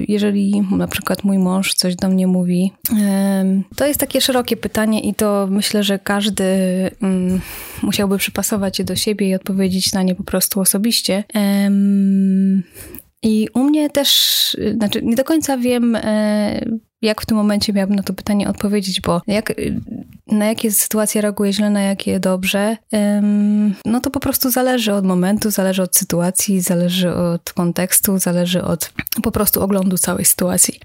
jeżeli 0.08 0.62
na 0.70 0.88
przykład 0.88 1.24
mój 1.24 1.38
mąż 1.38 1.74
coś 1.74 1.96
do 1.96 2.08
mnie 2.08 2.26
mówi. 2.26 2.72
To 3.76 3.86
jest 3.86 4.00
takie 4.00 4.20
szerokie 4.20 4.56
pytanie 4.56 5.00
i 5.00 5.14
to 5.14 5.48
myślę, 5.50 5.82
że 5.82 5.98
każdy 5.98 6.33
każdy 6.34 6.90
mm, 7.02 7.40
musiałby 7.82 8.18
przypasować 8.18 8.78
je 8.78 8.84
do 8.84 8.96
siebie 8.96 9.28
i 9.28 9.34
odpowiedzieć 9.34 9.92
na 9.92 10.02
nie 10.02 10.14
po 10.14 10.24
prostu 10.24 10.60
osobiście. 10.60 11.24
Um, 11.34 12.62
I 13.24 13.48
u 13.54 13.64
mnie 13.64 13.90
też, 13.90 14.56
znaczy 14.76 15.02
nie 15.02 15.16
do 15.16 15.24
końca 15.24 15.58
wiem, 15.58 15.98
jak 17.02 17.22
w 17.22 17.26
tym 17.26 17.36
momencie 17.36 17.72
miałabym 17.72 17.96
na 17.96 18.02
to 18.02 18.14
pytanie 18.14 18.48
odpowiedzieć, 18.48 19.00
bo 19.00 19.22
jak, 19.26 19.52
na 20.26 20.46
jakie 20.46 20.72
sytuacje 20.72 21.20
reaguję 21.20 21.52
źle, 21.52 21.70
na 21.70 21.82
jakie 21.82 22.20
dobrze, 22.20 22.76
no 23.84 24.00
to 24.00 24.10
po 24.10 24.20
prostu 24.20 24.50
zależy 24.50 24.92
od 24.92 25.04
momentu, 25.04 25.50
zależy 25.50 25.82
od 25.82 25.96
sytuacji, 25.96 26.60
zależy 26.60 27.14
od 27.14 27.52
kontekstu, 27.52 28.18
zależy 28.18 28.62
od 28.62 28.92
po 29.22 29.30
prostu 29.30 29.62
oglądu 29.62 29.98
całej 29.98 30.24
sytuacji. 30.24 30.80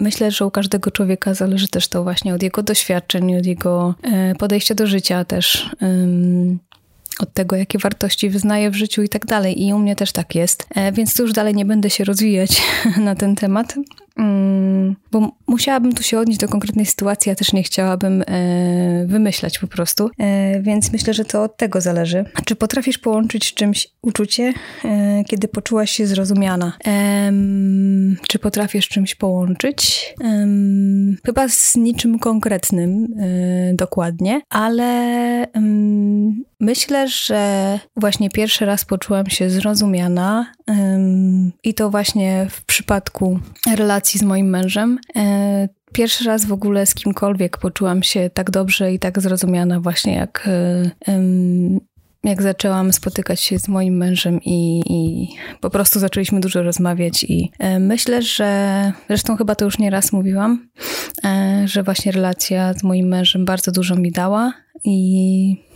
Myślę, 0.00 0.30
że 0.30 0.46
u 0.46 0.50
każdego 0.50 0.90
człowieka 0.90 1.34
zależy 1.34 1.68
też 1.68 1.88
to 1.88 2.02
właśnie 2.02 2.34
od 2.34 2.42
jego 2.42 2.62
doświadczeń, 2.62 3.36
od 3.36 3.46
jego 3.46 3.94
e, 4.02 4.34
podejścia 4.34 4.74
do 4.74 4.86
życia 4.86 5.24
też 5.24 5.70
od 7.22 7.32
tego, 7.32 7.56
jakie 7.56 7.78
wartości 7.78 8.30
wyznaję 8.30 8.70
w 8.70 8.74
życiu 8.74 9.02
i 9.02 9.08
tak 9.08 9.26
dalej. 9.26 9.64
I 9.64 9.74
u 9.74 9.78
mnie 9.78 9.96
też 9.96 10.12
tak 10.12 10.34
jest. 10.34 10.66
E, 10.74 10.92
więc 10.92 11.16
tu 11.16 11.22
już 11.22 11.32
dalej 11.32 11.54
nie 11.54 11.64
będę 11.64 11.90
się 11.90 12.04
rozwijać 12.04 12.62
na 12.96 13.14
ten 13.14 13.36
temat. 13.36 13.74
Mm, 14.18 14.96
bo 15.10 15.32
musiałabym 15.46 15.92
tu 15.92 16.02
się 16.02 16.18
odnieść 16.18 16.40
do 16.40 16.48
konkretnej 16.48 16.86
sytuacji, 16.86 17.30
ja 17.30 17.34
też 17.36 17.52
nie 17.52 17.62
chciałabym 17.62 18.22
e, 18.26 19.06
wymyślać 19.06 19.58
po 19.58 19.66
prostu, 19.66 20.10
e, 20.18 20.62
więc 20.62 20.92
myślę, 20.92 21.14
że 21.14 21.24
to 21.24 21.42
od 21.42 21.56
tego 21.56 21.80
zależy. 21.80 22.24
Czy 22.44 22.56
potrafisz 22.56 22.98
połączyć 22.98 23.54
czymś 23.54 23.88
uczucie, 24.02 24.54
e, 24.84 25.24
kiedy 25.24 25.48
poczułaś 25.48 25.90
się 25.90 26.06
zrozumiana? 26.06 26.72
Czy 28.28 28.38
potrafisz 28.38 28.88
czymś 28.88 29.14
połączyć? 29.14 30.14
Chyba 31.26 31.48
z 31.48 31.76
niczym 31.76 32.18
konkretnym 32.18 33.06
dokładnie, 33.74 34.40
ale 34.50 35.46
myślę, 36.60 37.08
że 37.08 37.78
właśnie 37.96 38.30
pierwszy 38.30 38.66
raz 38.66 38.84
poczułam 38.84 39.26
się 39.26 39.50
zrozumiana 39.50 40.52
i 41.62 41.74
to 41.74 41.90
właśnie 41.90 42.46
w 42.50 42.64
przypadku 42.64 43.40
relacji 43.76 44.20
z 44.20 44.22
moim 44.22 44.46
mężem. 44.46 44.98
E, 45.16 45.68
pierwszy 45.92 46.24
raz 46.24 46.44
w 46.44 46.52
ogóle 46.52 46.86
z 46.86 46.94
kimkolwiek 46.94 47.58
poczułam 47.58 48.02
się 48.02 48.30
tak 48.34 48.50
dobrze 48.50 48.92
i 48.92 48.98
tak 48.98 49.20
zrozumiana 49.20 49.80
właśnie 49.80 50.14
jak, 50.14 50.48
e, 51.06 51.20
jak 52.24 52.42
zaczęłam 52.42 52.92
spotykać 52.92 53.40
się 53.40 53.58
z 53.58 53.68
moim 53.68 53.96
mężem 53.96 54.40
i, 54.44 54.82
i 54.90 55.28
po 55.60 55.70
prostu 55.70 55.98
zaczęliśmy 55.98 56.40
dużo 56.40 56.62
rozmawiać 56.62 57.24
i 57.24 57.50
e, 57.58 57.78
myślę, 57.78 58.22
że 58.22 58.92
zresztą 59.08 59.36
chyba 59.36 59.54
to 59.54 59.64
już 59.64 59.78
nieraz 59.78 60.12
mówiłam, 60.12 60.68
że 61.64 61.82
właśnie 61.82 62.12
relacja 62.12 62.74
z 62.74 62.82
moim 62.82 63.08
mężem 63.08 63.44
bardzo 63.44 63.72
dużo 63.72 63.96
mi 63.96 64.12
dała 64.12 64.52
i 64.84 65.67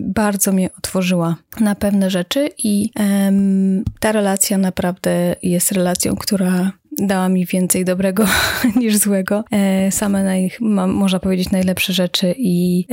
bardzo 0.00 0.52
mnie 0.52 0.70
otworzyła 0.78 1.36
na 1.60 1.74
pewne 1.74 2.10
rzeczy 2.10 2.50
i 2.64 2.90
um, 2.96 3.84
ta 4.00 4.12
relacja 4.12 4.58
naprawdę 4.58 5.36
jest 5.42 5.72
relacją, 5.72 6.16
która 6.16 6.72
dała 6.98 7.28
mi 7.28 7.46
więcej 7.46 7.84
dobrego 7.84 8.26
niż 8.80 8.96
złego. 8.96 9.44
E, 9.50 9.92
same 9.92 10.24
naj, 10.24 10.50
mam, 10.60 10.90
można 10.90 11.18
powiedzieć 11.18 11.50
najlepsze 11.50 11.92
rzeczy 11.92 12.34
i 12.38 12.86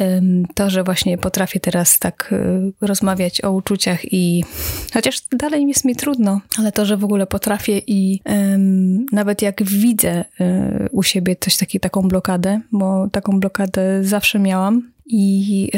to, 0.55 0.69
że 0.69 0.83
właśnie 0.83 1.17
potrafię 1.17 1.59
teraz 1.59 1.99
tak 1.99 2.29
e, 2.31 2.87
rozmawiać 2.87 3.43
o 3.43 3.51
uczuciach 3.51 4.13
i 4.13 4.43
chociaż 4.93 5.21
dalej 5.31 5.67
jest 5.67 5.85
mi 5.85 5.95
trudno, 5.95 6.41
ale 6.57 6.71
to, 6.71 6.85
że 6.85 6.97
w 6.97 7.03
ogóle 7.03 7.27
potrafię 7.27 7.81
i 7.87 8.21
nawet 9.11 9.41
jak 9.41 9.63
widzę 9.63 10.25
e, 10.39 10.89
u 10.91 11.03
siebie 11.03 11.35
coś 11.39 11.57
taki, 11.57 11.79
taką 11.79 12.01
blokadę, 12.01 12.61
bo 12.71 13.07
taką 13.11 13.39
blokadę 13.39 14.03
zawsze 14.03 14.39
miałam, 14.39 14.94
i 15.05 15.71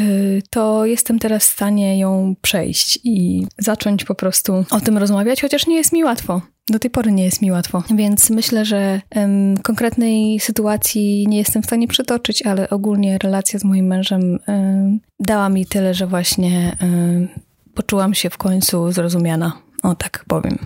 to 0.50 0.86
jestem 0.86 1.18
teraz 1.18 1.48
w 1.48 1.52
stanie 1.52 1.98
ją 1.98 2.34
przejść 2.42 2.98
i 3.04 3.46
zacząć 3.58 4.04
po 4.04 4.14
prostu 4.14 4.64
o 4.70 4.80
tym 4.80 4.98
rozmawiać, 4.98 5.40
chociaż 5.40 5.66
nie 5.66 5.76
jest 5.76 5.92
mi 5.92 6.04
łatwo. 6.04 6.40
Do 6.70 6.78
tej 6.78 6.90
pory 6.90 7.12
nie 7.12 7.24
jest 7.24 7.42
mi 7.42 7.50
łatwo, 7.50 7.82
więc 7.94 8.30
myślę, 8.30 8.64
że 8.64 9.00
um, 9.16 9.56
konkretnej 9.56 10.40
sytuacji 10.40 11.26
nie 11.28 11.38
jestem 11.38 11.62
w 11.62 11.66
stanie 11.66 11.88
przytoczyć, 11.88 12.42
ale 12.42 12.70
ogólnie 12.70 13.18
relacja 13.18 13.58
z 13.58 13.64
moim 13.64 13.86
mężem 13.86 14.38
um, 14.48 15.00
dała 15.20 15.48
mi 15.48 15.66
tyle, 15.66 15.94
że 15.94 16.06
właśnie 16.06 16.76
um, 16.82 17.28
poczułam 17.74 18.14
się 18.14 18.30
w 18.30 18.38
końcu 18.38 18.92
zrozumiana. 18.92 19.52
O 19.82 19.94
tak 19.94 20.24
powiem. 20.28 20.58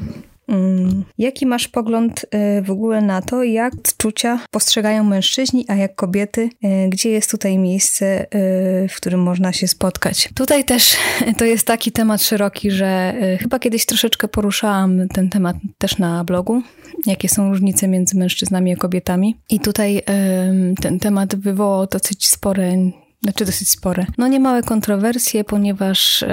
Mm. 0.49 1.05
Jaki 1.19 1.47
masz 1.47 1.69
pogląd 1.69 2.25
y, 2.25 2.63
w 2.63 2.71
ogóle 2.71 3.01
na 3.01 3.23
to, 3.23 3.43
jak 3.43 3.75
odczucia 3.75 4.39
postrzegają 4.51 5.05
mężczyźni, 5.05 5.65
a 5.69 5.75
jak 5.75 5.95
kobiety? 5.95 6.41
Y, 6.65 6.89
gdzie 6.89 7.11
jest 7.11 7.31
tutaj 7.31 7.59
miejsce, 7.59 8.23
y, 8.85 8.89
w 8.89 8.97
którym 8.97 9.21
można 9.21 9.53
się 9.53 9.69
spotkać? 9.69 10.29
Tutaj 10.35 10.65
też 10.65 10.97
to 11.39 11.45
jest 11.45 11.67
taki 11.67 11.93
temat 11.93 12.23
szeroki, 12.23 12.71
że 12.71 13.15
chyba 13.41 13.59
kiedyś 13.59 13.87
troszeczkę 13.87 14.29
poruszałam 14.29 15.09
ten 15.09 15.29
temat 15.29 15.57
też 15.79 15.99
na 15.99 16.25
blogu. 16.25 16.63
Jakie 17.07 17.29
są 17.29 17.49
różnice 17.49 17.89
między 17.89 18.19
mężczyznami 18.19 18.73
a 18.73 18.77
kobietami? 18.77 19.37
I 19.51 19.61
tutaj 19.61 20.03
ten 20.81 20.99
temat 20.99 21.37
wywołał 21.37 21.87
dosyć 21.87 22.29
spore 22.29 22.77
znaczy 23.23 23.45
dosyć 23.45 23.69
spore. 23.69 24.07
No 24.19 24.29
niemałe 24.29 24.63
kontrowersje, 24.63 25.45
ponieważ 25.45 26.25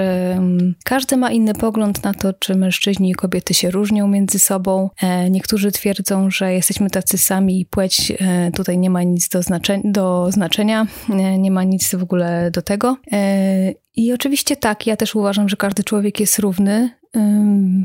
każdy 0.84 1.16
ma 1.16 1.30
inny 1.30 1.54
pogląd 1.54 2.04
na 2.04 2.14
to, 2.14 2.32
czy 2.32 2.54
mężczyźni 2.54 3.10
i 3.10 3.14
kobiety 3.14 3.54
się 3.54 3.70
różnią 3.70 4.08
między 4.08 4.38
sobą. 4.38 4.90
E, 5.02 5.30
niektórzy 5.30 5.72
twierdzą, 5.72 6.30
że 6.30 6.52
jesteśmy 6.52 6.90
tacy 6.90 7.18
sami 7.18 7.60
i 7.60 7.66
płeć 7.66 8.12
e, 8.18 8.50
tutaj 8.50 8.78
nie 8.78 8.90
ma 8.90 9.02
nic 9.02 9.28
do, 9.28 9.42
znaczenia, 9.42 9.82
do 9.84 10.26
znaczenia, 10.30 10.86
e, 11.10 11.38
nie 11.38 11.50
ma 11.50 11.64
nic 11.64 11.94
w 11.94 12.02
ogóle 12.02 12.50
do 12.50 12.62
tego. 12.62 12.96
E, 13.12 13.72
I 13.96 14.12
oczywiście 14.12 14.56
tak, 14.56 14.86
ja 14.86 14.96
też 14.96 15.14
uważam, 15.14 15.48
że 15.48 15.56
każdy 15.56 15.84
człowiek 15.84 16.20
jest 16.20 16.38
równy, 16.38 16.90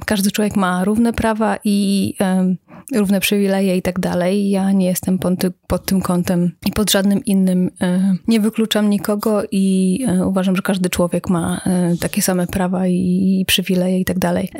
każdy 0.06 0.32
człowiek 0.32 0.56
ma 0.56 0.84
równe 0.84 1.14
prawa 1.14 1.58
i 1.64 2.14
równe 2.94 3.20
przywileje 3.20 3.78
i 3.78 3.82
tak 3.82 4.00
dalej. 4.00 4.50
Ja 4.50 4.72
nie 4.72 4.86
jestem 4.86 5.20
pod, 5.20 5.34
pod, 5.68 5.86
tym 5.86 6.02
kątem 6.02 6.52
i 6.66 6.72
pod 6.72 6.92
żadnym 6.92 7.26
innym. 7.26 7.72
E, 7.82 8.16
nie 8.28 8.40
wykluczam 8.40 8.90
nikogo 8.90 9.44
i 9.52 10.00
e, 10.08 10.26
uważam, 10.28 10.56
że 10.56 10.62
każdy 10.62 10.90
człowiek 10.90 11.30
ma 11.30 11.62
e, 11.66 11.96
takie 11.98 12.22
same 12.22 12.48
prawa 12.48 12.88
i, 12.88 13.40
i 13.42 13.46
przywileje 13.46 14.00
i 14.00 14.06
tak 14.06 14.20
dalej. 14.20 14.52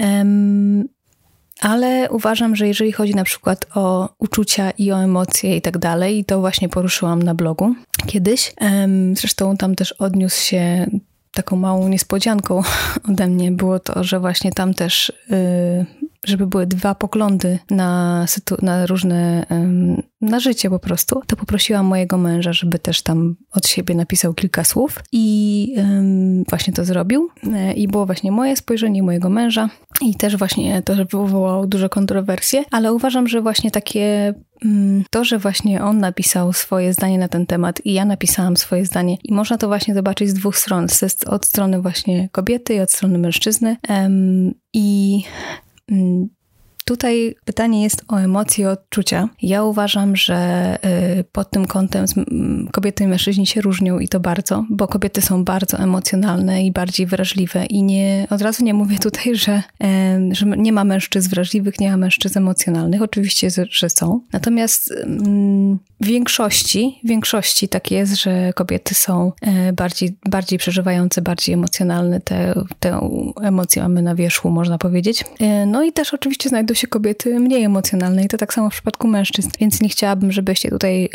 Ale 1.62 2.10
uważam, 2.10 2.56
że 2.56 2.68
jeżeli 2.68 2.92
chodzi 2.92 3.16
na 3.16 3.24
przykład 3.24 3.66
o 3.76 4.10
uczucia 4.20 4.72
i 4.72 4.92
o 4.92 5.04
emocje 5.04 5.58
i 5.58 5.62
tak 5.62 5.78
dalej, 5.78 6.20
i 6.20 6.26
to 6.26 6.40
właśnie 6.40 6.70
poruszyłam 6.70 7.24
na 7.24 7.36
blogu 7.36 7.76
kiedyś. 8.08 8.54
Zresztą 9.14 9.58
tam 9.58 9.76
też 9.76 9.92
odniósł 9.92 10.42
się 10.42 10.88
taką 11.36 11.56
małą 11.56 11.88
niespodzianką 11.88 12.62
ode 13.10 13.28
mnie 13.28 13.52
było 13.52 13.80
to, 13.80 14.04
że 14.04 14.20
właśnie 14.20 14.52
tam 14.52 14.74
też, 14.74 15.10
y, 15.10 15.86
żeby 16.26 16.48
były 16.48 16.68
dwa 16.68 16.96
poglądy 16.96 17.60
na, 17.70 18.26
na 18.62 18.86
różne, 18.86 19.46
na 20.22 20.40
życie 20.40 20.70
po 20.70 20.80
prostu, 20.80 21.22
to 21.28 21.36
poprosiłam 21.36 21.86
mojego 21.86 22.18
męża, 22.18 22.54
żeby 22.54 22.80
też 22.80 23.02
tam 23.02 23.36
od 23.52 23.68
siebie 23.68 23.96
napisał 23.96 24.34
kilka 24.34 24.64
słów 24.64 25.00
i 25.12 25.76
właśnie 26.50 26.74
to 26.74 26.86
zrobił. 26.86 27.30
E, 27.54 27.74
I 27.74 27.88
było 27.88 28.06
właśnie 28.06 28.32
moje 28.32 28.56
spojrzenie 28.56 29.04
mojego 29.04 29.30
męża 29.30 29.70
i 30.02 30.16
też 30.16 30.38
właśnie 30.38 30.82
to 30.82 30.96
wywołało 30.96 31.68
duże 31.68 31.90
kontrowersje, 31.90 32.64
ale 32.72 32.94
uważam, 32.94 33.28
że 33.28 33.42
właśnie 33.42 33.72
takie 33.72 34.34
mm, 34.66 35.04
to, 35.10 35.24
że 35.24 35.40
właśnie 35.40 35.84
on 35.84 36.00
napisał 36.00 36.54
swoje 36.54 36.94
zdanie 36.94 37.18
na 37.18 37.28
ten 37.28 37.46
temat 37.46 37.86
i 37.86 37.94
ja 37.94 38.06
napisałam 38.06 38.58
swoje 38.58 38.86
zdanie 38.86 39.18
i 39.24 39.34
można 39.34 39.58
to 39.58 39.68
właśnie 39.68 39.94
zobaczyć 39.94 40.30
z 40.30 40.34
dwóch 40.34 40.58
stron, 40.58 40.88
od 41.26 41.46
strony 41.46 41.82
właśnie 41.82 42.30
kobiety 42.32 42.76
i 42.76 42.80
od 42.80 42.92
strony 42.92 43.18
mężczyzny 43.18 43.78
i 44.74 45.24
mm, 45.90 46.35
Tutaj 46.86 47.36
pytanie 47.46 47.84
jest 47.84 48.06
o 48.08 48.18
emocje 48.18 48.70
odczucia. 48.70 49.30
Ja 49.42 49.64
uważam, 49.64 50.16
że 50.16 50.78
y, 51.20 51.24
pod 51.24 51.50
tym 51.50 51.66
kątem 51.66 52.06
kobiety 52.72 53.04
i 53.04 53.08
mężczyźni 53.08 53.48
się 53.48 53.62
różnią 53.62 54.00
i 54.00 54.08
to 54.08 54.20
bardzo, 54.20 54.66
bo 54.70 54.88
kobiety 54.88 55.22
są 55.22 55.44
bardzo 55.44 55.78
emocjonalne 55.78 56.66
i 56.66 56.72
bardziej 56.72 57.06
wrażliwe 57.06 57.66
i 57.66 57.84
nie, 57.84 58.28
od 58.30 58.42
razu 58.42 58.64
nie 58.64 58.74
mówię 58.74 59.00
tutaj, 59.00 59.36
że, 59.36 59.64
że 60.32 60.46
nie 60.46 60.74
ma 60.74 60.84
mężczyzn 60.84 61.30
wrażliwych, 61.30 61.80
nie 61.80 61.92
ma 61.92 61.98
mężczyzn 61.98 62.38
emocjonalnych. 62.38 63.02
Oczywiście, 63.02 63.50
że 63.70 63.90
są. 63.90 64.22
Natomiast 64.34 64.94
w 66.02 66.06
większości, 66.06 67.00
w 67.04 67.08
większości 67.08 67.70
tak 67.70 67.92
jest, 67.92 68.16
że 68.16 68.54
kobiety 68.54 68.96
są 68.96 69.32
e, 69.42 69.74
bardziej, 69.74 70.18
bardziej 70.26 70.60
przeżywające, 70.60 71.22
bardziej 71.22 71.54
emocjonalne. 71.54 72.22
Te, 72.22 72.54
te 72.80 73.00
emocje 73.42 73.82
mamy 73.82 74.02
na 74.02 74.16
wierzchu, 74.16 74.50
można 74.50 74.78
powiedzieć. 74.78 75.26
E, 75.40 75.66
no 75.66 75.84
i 75.84 75.92
też 75.92 76.14
oczywiście 76.14 76.50
znajdą 76.50 76.75
się 76.76 76.88
kobiety 76.88 77.40
mniej 77.40 77.64
emocjonalne 77.64 78.24
i 78.24 78.28
to 78.28 78.38
tak 78.38 78.54
samo 78.54 78.70
w 78.70 78.74
przypadku 78.74 79.08
mężczyzn, 79.08 79.50
więc 79.60 79.82
nie 79.82 79.90
chciałabym, 79.90 80.32
żebyście 80.32 80.70
tutaj 80.70 81.10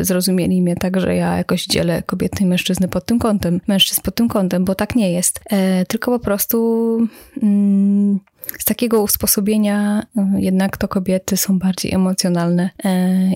y, 0.00 0.04
zrozumieli 0.04 0.62
mnie 0.62 0.76
tak, 0.76 1.00
że 1.00 1.16
ja 1.16 1.36
jakoś 1.36 1.66
dzielę 1.66 2.02
kobiety 2.02 2.42
i 2.42 2.46
mężczyzny 2.46 2.88
pod 2.88 3.06
tym 3.06 3.18
kątem, 3.18 3.60
mężczyzn 3.66 4.00
pod 4.02 4.14
tym 4.14 4.28
kątem, 4.28 4.64
bo 4.64 4.74
tak 4.74 4.94
nie 4.94 5.12
jest. 5.12 5.40
E, 5.50 5.86
tylko 5.86 6.10
po 6.10 6.24
prostu 6.24 6.98
mm, 7.42 8.20
z 8.58 8.64
takiego 8.64 9.02
usposobienia 9.02 10.06
jednak 10.36 10.76
to 10.76 10.88
kobiety 10.88 11.36
są 11.36 11.58
bardziej 11.58 11.94
emocjonalne 11.94 12.70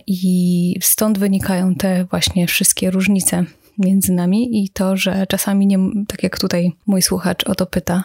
i 0.06 0.74
stąd 0.82 1.18
wynikają 1.18 1.74
te 1.74 2.04
właśnie 2.04 2.46
wszystkie 2.46 2.90
różnice 2.90 3.44
między 3.78 4.12
nami 4.12 4.64
i 4.64 4.68
to, 4.68 4.96
że 4.96 5.26
czasami 5.26 5.66
nie, 5.66 5.78
tak 6.08 6.22
jak 6.22 6.38
tutaj 6.38 6.72
mój 6.86 7.02
słuchacz 7.02 7.44
o 7.44 7.54
to 7.54 7.66
pyta, 7.66 8.04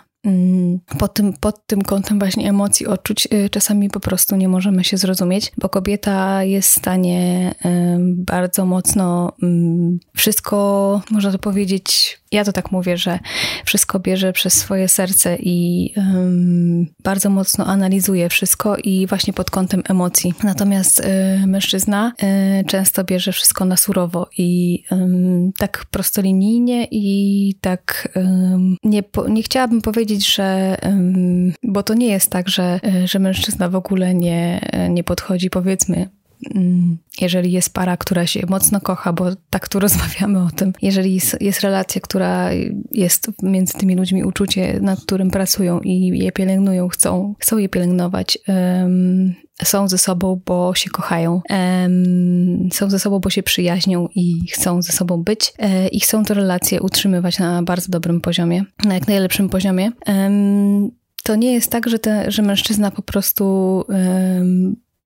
pod 0.97 1.13
tym, 1.13 1.33
pod 1.33 1.67
tym 1.67 1.81
kątem 1.81 2.19
właśnie 2.19 2.49
emocji, 2.49 2.87
odczuć 2.87 3.27
y, 3.33 3.49
czasami 3.49 3.89
po 3.89 3.99
prostu 3.99 4.35
nie 4.35 4.47
możemy 4.47 4.83
się 4.83 4.97
zrozumieć, 4.97 5.51
bo 5.57 5.69
kobieta 5.69 6.43
jest 6.43 6.69
w 6.69 6.79
stanie 6.79 7.55
bardzo 8.03 8.65
mocno 8.65 9.33
mm, 9.43 9.99
wszystko, 10.15 11.01
można 11.11 11.31
to 11.31 11.39
powiedzieć, 11.39 12.19
ja 12.33 12.43
to 12.45 12.51
tak 12.51 12.71
mówię, 12.71 12.97
że 12.97 13.19
wszystko 13.65 13.99
bierze 13.99 14.33
przez 14.33 14.53
swoje 14.53 14.87
serce 14.87 15.37
i 15.39 15.89
um, 15.97 16.87
bardzo 17.03 17.29
mocno 17.29 17.65
analizuje 17.65 18.29
wszystko 18.29 18.77
i 18.77 19.07
właśnie 19.07 19.33
pod 19.33 19.51
kątem 19.51 19.83
emocji. 19.89 20.33
Natomiast 20.43 20.99
y, 20.99 21.47
mężczyzna 21.47 22.13
y, 22.61 22.65
często 22.65 23.03
bierze 23.03 23.31
wszystko 23.31 23.65
na 23.65 23.77
surowo 23.77 24.29
i 24.37 24.83
um, 24.91 25.51
tak 25.57 25.85
prostolinijnie 25.91 26.87
i 26.91 27.55
tak 27.61 28.07
nie, 28.83 29.03
nie 29.29 29.43
chciałabym 29.43 29.81
powiedzieć, 29.81 30.35
że 30.35 30.77
bo 31.63 31.83
to 31.83 31.93
nie 31.93 32.07
jest 32.07 32.29
tak, 32.29 32.49
że, 32.49 32.79
y, 33.03 33.07
że 33.07 33.19
mężczyzna 33.19 33.69
w 33.69 33.75
ogóle 33.75 34.13
nie, 34.13 34.61
nie 34.89 35.03
podchodzi 35.03 35.49
powiedzmy 35.49 36.09
jeżeli 37.21 37.51
jest 37.51 37.73
para, 37.73 37.97
która 37.97 38.27
się 38.27 38.41
mocno 38.49 38.81
kocha, 38.81 39.13
bo 39.13 39.25
tak 39.49 39.69
tu 39.69 39.79
rozmawiamy 39.85 40.39
o 40.39 40.49
tym, 40.55 40.73
jeżeli 40.81 41.19
jest 41.41 41.61
relacja, 41.61 42.01
która 42.01 42.49
jest 42.91 43.31
między 43.43 43.73
tymi 43.73 43.95
ludźmi 43.95 44.23
uczucie, 44.23 44.79
nad 44.81 45.01
którym 45.01 45.31
pracują 45.31 45.79
i 45.79 46.19
je 46.23 46.31
pielęgnują, 46.31 46.87
chcą, 46.87 47.35
chcą 47.39 47.57
je 47.57 47.69
pielęgnować, 47.69 48.37
um, 48.47 49.33
są 49.63 49.87
ze 49.87 49.97
sobą, 49.97 50.41
bo 50.45 50.75
się 50.75 50.89
kochają, 50.89 51.41
um, 51.49 52.69
są 52.73 52.89
ze 52.89 52.99
sobą, 52.99 53.19
bo 53.19 53.29
się 53.29 53.43
przyjaźnią 53.43 54.07
i 54.15 54.47
chcą 54.51 54.81
ze 54.81 54.93
sobą 54.93 55.23
być 55.23 55.53
um, 55.59 55.71
i 55.91 55.99
chcą 55.99 56.23
tę 56.23 56.33
relację 56.33 56.81
utrzymywać 56.81 57.39
na 57.39 57.63
bardzo 57.63 57.89
dobrym 57.89 58.21
poziomie, 58.21 58.63
na 58.85 58.93
jak 58.93 59.07
najlepszym 59.07 59.49
poziomie. 59.49 59.91
to 61.23 61.35
nie 61.35 61.53
jest 61.53 61.71
tak, 61.71 61.89
że, 61.89 61.99
te, 61.99 62.31
że 62.31 62.41
mężczyzna 62.41 62.91
po 62.91 63.01
prostu 63.01 63.85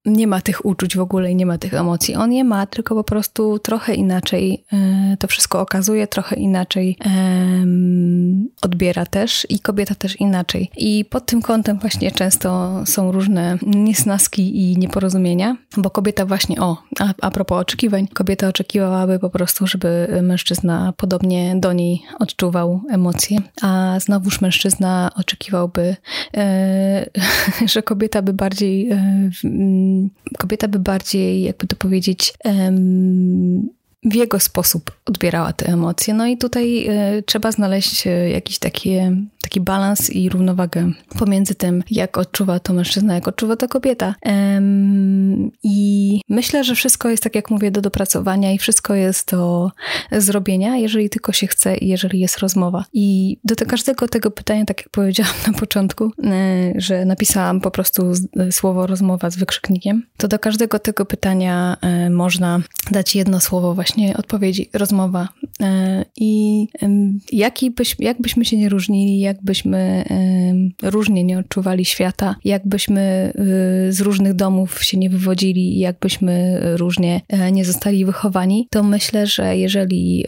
nie 0.08 0.28
ma 0.28 0.42
tych 0.42 0.66
uczuć 0.66 0.98
w 0.98 1.00
ogóle 1.00 1.32
i 1.32 1.36
nie 1.36 1.46
ma 1.46 1.58
tych 1.58 1.74
emocji. 1.74 2.16
On 2.16 2.34
je 2.34 2.44
ma, 2.44 2.66
tylko 2.66 2.96
po 2.96 3.04
prostu 3.04 3.60
trochę 3.60 3.96
inaczej 3.96 4.64
e, 4.74 5.18
to 5.20 5.28
wszystko 5.28 5.62
okazuje, 5.62 6.08
trochę 6.08 6.36
inaczej 6.36 6.98
odbiera 8.62 9.06
też 9.06 9.48
i 9.50 9.60
kobieta 9.60 9.96
też 9.96 10.16
inaczej. 10.16 10.72
I 10.78 11.06
pod 11.06 11.26
tym 11.26 11.42
kątem 11.42 11.80
właśnie 11.80 12.12
często 12.12 12.82
są 12.86 13.12
różne 13.12 13.58
niesnaski 13.62 14.72
i 14.72 14.78
nieporozumienia, 14.78 15.58
bo 15.78 15.90
kobieta 15.90 16.26
właśnie, 16.26 16.62
o, 16.62 16.78
a, 17.00 17.14
a 17.22 17.32
propos 17.32 17.62
oczekiwań, 17.62 18.08
kobieta 18.08 18.48
oczekiwałaby 18.48 19.20
po 19.20 19.30
prostu, 19.30 19.68
żeby 19.68 20.20
mężczyzna 20.24 20.94
podobnie 20.98 21.56
do 21.56 21.74
niej 21.74 22.02
odczuwał 22.20 22.82
emocje, 22.90 23.38
a 23.62 24.00
znowuż 24.00 24.42
mężczyzna 24.42 25.12
oczekiwałby, 25.16 25.96
e, 26.38 27.10
że 27.74 27.84
kobieta 27.84 28.22
by 28.22 28.34
bardziej 28.34 28.92
e, 28.92 29.30
kobieta 30.38 30.68
by 30.68 30.80
bardziej, 30.80 31.42
jakby 31.42 31.68
to 31.68 31.76
powiedzieć, 31.76 32.34
w 34.04 34.16
jego 34.16 34.40
sposób 34.40 34.92
odbierała 35.06 35.54
te 35.54 35.66
emocje. 35.66 36.14
No 36.14 36.28
i 36.28 36.38
tutaj 36.38 36.90
y, 37.18 37.24
trzeba 37.24 37.52
znaleźć 37.52 38.08
y, 38.08 38.30
jakiś 38.30 38.60
taki, 39.48 39.62
balans 39.62 40.10
i 40.10 40.30
równowagę 40.30 40.92
pomiędzy 41.20 41.56
tym, 41.56 41.84
jak 41.92 42.18
odczuwa 42.18 42.60
to 42.60 42.74
mężczyzna, 42.74 43.16
jak 43.16 43.28
odczuwa 43.28 43.56
to 43.56 43.68
kobieta. 43.68 44.16
Ym, 44.58 45.52
I 45.64 46.22
myślę, 46.30 46.64
że 46.64 46.76
wszystko 46.76 47.10
jest, 47.10 47.24
tak 47.24 47.36
jak 47.36 47.52
mówię, 47.52 47.72
do 47.72 47.82
dopracowania 47.82 48.52
i 48.52 48.58
wszystko 48.58 48.96
jest 48.96 49.32
do 49.32 49.72
zrobienia, 50.12 50.78
jeżeli 50.78 51.10
tylko 51.10 51.32
się 51.32 51.48
chce 51.48 51.78
i 51.78 51.88
jeżeli 51.88 52.20
jest 52.20 52.38
rozmowa. 52.38 52.86
I 52.94 53.38
do 53.44 53.66
każdego 53.66 54.08
tego 54.08 54.32
pytania, 54.32 54.66
tak 54.66 54.78
jak 54.78 54.90
powiedziałam 54.90 55.34
na 55.48 55.54
początku, 55.54 56.06
y, 56.06 56.12
że 56.76 57.06
napisałam 57.06 57.62
po 57.62 57.72
prostu 57.72 58.12
słowo 58.52 58.88
rozmowa 58.88 59.30
z 59.30 59.38
wykrzyknikiem, 59.38 60.04
to 60.18 60.28
do 60.28 60.40
każdego 60.40 60.80
tego 60.80 61.06
pytania 61.06 61.78
można 62.10 62.60
dać 62.92 63.16
jedno 63.16 63.40
słowo 63.40 63.74
właśnie 63.74 64.18
odpowiedzi 64.18 64.70
rozmowa. 64.74 65.28
E, 65.62 66.06
I 66.18 66.68
jaki 67.32 67.72
byś, 67.72 67.96
jak 68.00 68.22
byśmy 68.22 68.46
się 68.46 68.58
nie 68.58 68.70
różnili, 68.70 69.20
jak 69.20 69.37
byśmy 69.44 70.04
różnie 70.84 71.24
nie 71.24 71.40
odczuwali 71.40 71.86
świata, 71.86 72.36
jak 72.46 72.68
byśmy 72.68 73.34
y, 73.88 73.94
z 73.94 74.02
różnych 74.02 74.34
domów 74.34 74.84
się 74.84 74.98
nie 74.98 75.10
wywodzili, 75.10 75.80
jak 75.80 76.00
byśmy 76.00 76.60
różnie 76.78 77.22
e, 77.28 77.52
nie 77.52 77.66
zostali 77.66 78.06
wychowani, 78.06 78.68
to 78.72 78.84
myślę, 78.84 79.28
że 79.28 79.58
jeżeli 79.58 80.26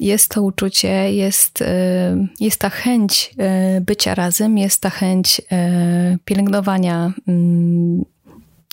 jest 0.00 0.30
to 0.30 0.42
uczucie, 0.42 1.14
jest, 1.14 1.62
e, 1.62 2.26
jest 2.40 2.60
ta 2.60 2.70
chęć 2.70 3.34
bycia 3.80 4.14
razem, 4.14 4.58
jest 4.58 4.82
ta 4.82 4.90
chęć 4.90 5.40
pielęgnowania 6.24 7.12
mm, 7.28 8.04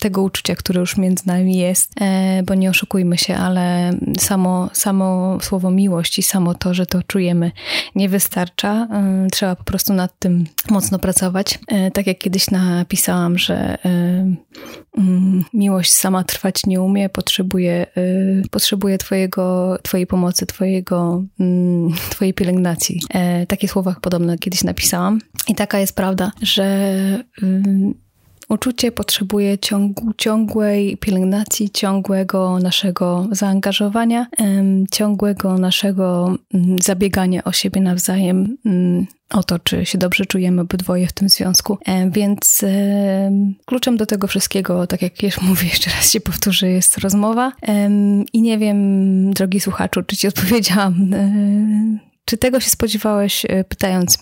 tego 0.01 0.21
uczucia, 0.21 0.55
które 0.55 0.79
już 0.79 0.97
między 0.97 1.27
nami 1.27 1.57
jest, 1.57 1.91
e, 2.01 2.43
bo 2.43 2.55
nie 2.55 2.69
oszukujmy 2.69 3.17
się, 3.17 3.35
ale 3.35 3.93
samo, 4.19 4.69
samo 4.73 5.37
słowo 5.41 5.71
miłość 5.71 6.19
i 6.19 6.23
samo 6.23 6.55
to, 6.55 6.73
że 6.73 6.85
to 6.85 7.03
czujemy, 7.03 7.51
nie 7.95 8.09
wystarcza. 8.09 8.87
E, 8.91 9.27
trzeba 9.31 9.55
po 9.55 9.63
prostu 9.63 9.93
nad 9.93 10.19
tym 10.19 10.45
mocno 10.69 10.99
pracować. 10.99 11.59
E, 11.67 11.91
tak 11.91 12.07
jak 12.07 12.17
kiedyś 12.17 12.51
napisałam, 12.51 13.37
że 13.37 13.77
mm, 13.83 15.43
miłość 15.53 15.93
sama 15.93 16.23
trwać 16.23 16.65
nie 16.65 16.81
umie, 16.81 17.09
potrzebuje, 17.09 17.85
potrzebuje 18.51 18.97
twojego, 18.97 19.77
twojej 19.83 20.07
pomocy, 20.07 20.45
twojego, 20.45 21.23
mm, 21.39 21.91
twojej 22.09 22.33
pielęgnacji. 22.33 23.01
Takie 23.47 23.67
słowa 23.67 23.95
podobno 24.01 24.37
kiedyś 24.37 24.63
napisałam. 24.63 25.19
I 25.47 25.55
taka 25.55 25.79
jest 25.79 25.95
prawda, 25.95 26.31
że 26.41 26.63
mm, 27.41 27.93
Uczucie 28.51 28.91
potrzebuje 28.91 29.57
ciągu, 29.57 30.13
ciągłej 30.17 30.97
pielęgnacji, 30.97 31.69
ciągłego 31.69 32.59
naszego 32.59 33.27
zaangażowania, 33.31 34.27
ciągłego 34.91 35.57
naszego 35.57 36.35
mm, 36.53 36.75
zabiegania 36.81 37.43
o 37.43 37.51
siebie 37.51 37.81
nawzajem, 37.81 38.57
mm, 38.65 39.07
o 39.29 39.43
to, 39.43 39.59
czy 39.59 39.85
się 39.85 39.97
dobrze 39.97 40.25
czujemy 40.25 40.61
obydwoje 40.61 41.07
w 41.07 41.11
tym 41.11 41.29
związku. 41.29 41.77
Więc 42.11 42.65
kluczem 43.65 43.97
do 43.97 44.05
tego 44.05 44.27
wszystkiego, 44.27 44.87
tak 44.87 45.01
jak 45.01 45.23
już 45.23 45.41
mówię, 45.49 45.67
jeszcze 45.67 45.91
raz 45.91 46.11
się 46.11 46.19
powtórzę, 46.19 46.69
jest 46.69 46.97
rozmowa. 46.97 47.51
I 48.33 48.41
nie 48.41 48.57
wiem, 48.57 49.33
drogi 49.33 49.59
słuchaczu, 49.59 50.03
czy 50.03 50.17
ci 50.17 50.27
odpowiedziałam 50.27 51.13
e, 51.13 52.10
czy 52.25 52.37
tego 52.37 52.59
się 52.59 52.69
spodziewałeś, 52.69 53.45
e, 53.45 53.63
pytając 53.63 54.17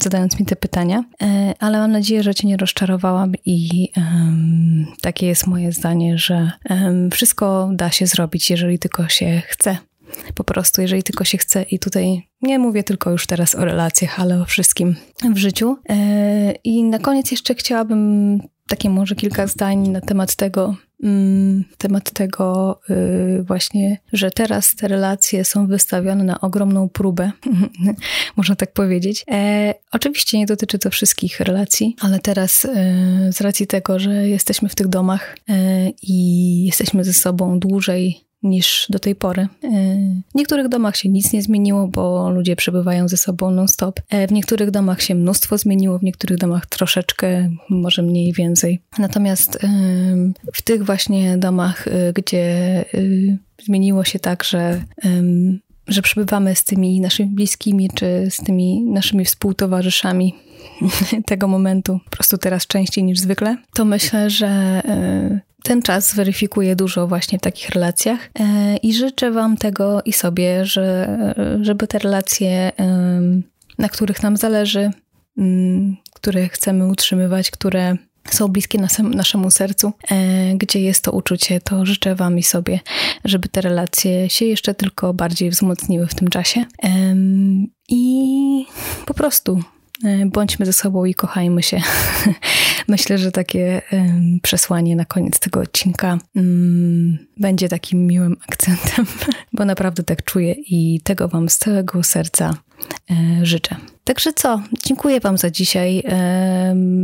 zadając 0.00 0.40
mi 0.40 0.46
te 0.46 0.56
pytania? 0.56 1.04
E, 1.22 1.54
ale 1.58 1.78
mam 1.78 1.92
nadzieję, 1.92 2.22
że 2.22 2.34
Cię 2.34 2.48
nie 2.48 2.56
rozczarowałam 2.56 3.32
i 3.46 3.88
um, 3.96 4.86
takie 5.02 5.26
jest 5.26 5.46
moje 5.46 5.72
zdanie, 5.72 6.18
że 6.18 6.50
um, 6.70 7.10
wszystko 7.10 7.70
da 7.72 7.90
się 7.90 8.06
zrobić, 8.06 8.50
jeżeli 8.50 8.78
tylko 8.78 9.08
się 9.08 9.42
chce. 9.46 9.78
Po 10.34 10.44
prostu, 10.44 10.82
jeżeli 10.82 11.02
tylko 11.02 11.24
się 11.24 11.38
chce, 11.38 11.62
i 11.62 11.78
tutaj 11.78 12.28
nie 12.42 12.58
mówię 12.58 12.82
tylko 12.82 13.10
już 13.10 13.26
teraz 13.26 13.54
o 13.54 13.64
relacjach, 13.64 14.20
ale 14.20 14.40
o 14.40 14.44
wszystkim 14.44 14.96
w 15.34 15.36
życiu. 15.36 15.76
E, 15.88 16.52
I 16.64 16.84
na 16.84 16.98
koniec 16.98 17.30
jeszcze 17.30 17.54
chciałabym 17.54 18.38
takie 18.68 18.90
może 18.90 19.14
kilka 19.14 19.46
zdań 19.46 19.88
na 19.88 20.00
temat 20.00 20.36
tego, 20.36 20.74
temat 21.78 22.10
tego 22.10 22.80
y, 22.90 23.42
właśnie, 23.42 23.98
że 24.12 24.30
teraz 24.30 24.74
te 24.76 24.88
relacje 24.88 25.44
są 25.44 25.66
wystawione 25.66 26.24
na 26.24 26.40
ogromną 26.40 26.88
próbę, 26.88 27.32
można 28.36 28.56
tak 28.56 28.72
powiedzieć. 28.72 29.24
E, 29.30 29.74
oczywiście 29.92 30.38
nie 30.38 30.46
dotyczy 30.46 30.78
to 30.78 30.90
wszystkich 30.90 31.40
relacji, 31.40 31.96
ale 32.00 32.18
teraz 32.18 32.64
y, 32.64 32.68
z 33.32 33.40
racji 33.40 33.66
tego, 33.66 33.98
że 33.98 34.28
jesteśmy 34.28 34.68
w 34.68 34.74
tych 34.74 34.88
domach 34.88 35.36
y, 35.50 35.52
i 36.02 36.64
jesteśmy 36.64 37.04
ze 37.04 37.12
sobą 37.12 37.58
dłużej 37.58 38.27
niż 38.42 38.86
do 38.90 38.98
tej 38.98 39.14
pory. 39.14 39.42
E, 39.42 39.48
w 40.30 40.34
niektórych 40.34 40.68
domach 40.68 40.96
się 40.96 41.08
nic 41.08 41.32
nie 41.32 41.42
zmieniło, 41.42 41.88
bo 41.88 42.30
ludzie 42.30 42.56
przebywają 42.56 43.08
ze 43.08 43.16
sobą 43.16 43.50
non-stop. 43.50 44.00
E, 44.08 44.26
w 44.26 44.32
niektórych 44.32 44.70
domach 44.70 45.02
się 45.02 45.14
mnóstwo 45.14 45.58
zmieniło, 45.58 45.98
w 45.98 46.02
niektórych 46.02 46.38
domach 46.38 46.66
troszeczkę, 46.66 47.50
może 47.70 48.02
mniej 48.02 48.32
więcej. 48.32 48.80
Natomiast 48.98 49.64
e, 49.64 49.68
w 50.52 50.62
tych 50.62 50.84
właśnie 50.84 51.38
domach, 51.38 51.84
gdzie 52.14 52.84
zmieniło 53.64 54.04
się 54.04 54.18
tak, 54.18 54.44
że 54.44 54.82
że 55.88 56.02
przebywamy 56.02 56.56
z 56.56 56.64
tymi 56.64 57.00
naszymi 57.00 57.30
bliskimi, 57.30 57.90
czy 57.94 58.26
z 58.30 58.36
tymi 58.36 58.80
naszymi 58.82 59.24
współtowarzyszami 59.24 60.34
tego 61.26 61.48
momentu, 61.48 62.00
po 62.04 62.10
prostu 62.10 62.38
teraz 62.38 62.66
częściej 62.66 63.04
niż 63.04 63.18
zwykle, 63.18 63.56
to 63.74 63.84
myślę, 63.84 64.30
że 64.30 64.82
ten 65.62 65.82
czas 65.82 66.10
zweryfikuje 66.10 66.76
dużo 66.76 67.06
właśnie 67.06 67.38
w 67.38 67.42
takich 67.42 67.70
relacjach 67.70 68.30
e, 68.40 68.76
i 68.76 68.94
życzę 68.94 69.30
Wam 69.30 69.56
tego 69.56 70.02
i 70.04 70.12
sobie, 70.12 70.66
że, 70.66 71.18
żeby 71.60 71.86
te 71.86 71.98
relacje, 71.98 72.72
na 73.78 73.88
których 73.88 74.22
nam 74.22 74.36
zależy, 74.36 74.90
które 76.14 76.48
chcemy 76.48 76.88
utrzymywać, 76.88 77.50
które 77.50 77.96
są 78.30 78.48
bliskie 78.48 78.78
naszemu 79.02 79.50
sercu, 79.50 79.92
e, 80.10 80.54
gdzie 80.56 80.80
jest 80.80 81.04
to 81.04 81.12
uczucie, 81.12 81.60
to 81.60 81.86
życzę 81.86 82.14
Wam 82.14 82.38
i 82.38 82.42
sobie, 82.42 82.80
żeby 83.24 83.48
te 83.48 83.60
relacje 83.60 84.30
się 84.30 84.44
jeszcze 84.44 84.74
tylko 84.74 85.14
bardziej 85.14 85.50
wzmocniły 85.50 86.06
w 86.06 86.14
tym 86.14 86.28
czasie. 86.28 86.64
I 87.88 88.66
po 89.06 89.14
prostu 89.14 89.62
bądźmy 90.26 90.66
ze 90.66 90.72
sobą 90.72 91.04
i 91.04 91.14
kochajmy 91.14 91.62
się. 91.62 91.80
Myślę, 92.88 93.18
że 93.18 93.32
takie 93.32 93.82
przesłanie 94.42 94.96
na 94.96 95.04
koniec 95.04 95.38
tego 95.38 95.60
odcinka 95.60 96.18
mm, 96.36 97.18
będzie 97.36 97.68
takim 97.68 98.06
miłym 98.06 98.36
akcentem, 98.48 99.06
bo 99.52 99.64
naprawdę 99.64 100.02
tak 100.02 100.24
czuję 100.24 100.52
i 100.52 101.00
tego 101.04 101.28
Wam 101.28 101.48
z 101.48 101.58
całego 101.58 102.02
serca 102.02 102.54
e, 103.10 103.46
życzę. 103.46 103.76
Także 104.04 104.32
co, 104.32 104.62
dziękuję 104.86 105.20
Wam 105.20 105.38
za 105.38 105.50
dzisiaj. 105.50 106.02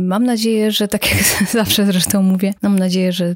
Mam 0.07 0.23
nadzieję, 0.25 0.71
że 0.71 0.87
tak 0.87 1.11
jak 1.11 1.23
zawsze 1.51 1.85
zresztą 1.85 2.23
mówię, 2.23 2.53
mam 2.61 2.79
nadzieję, 2.79 3.11
że 3.11 3.35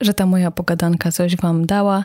że 0.00 0.14
ta 0.14 0.26
moja 0.26 0.50
pogadanka 0.50 1.12
coś 1.12 1.36
Wam 1.36 1.66
dała. 1.66 2.04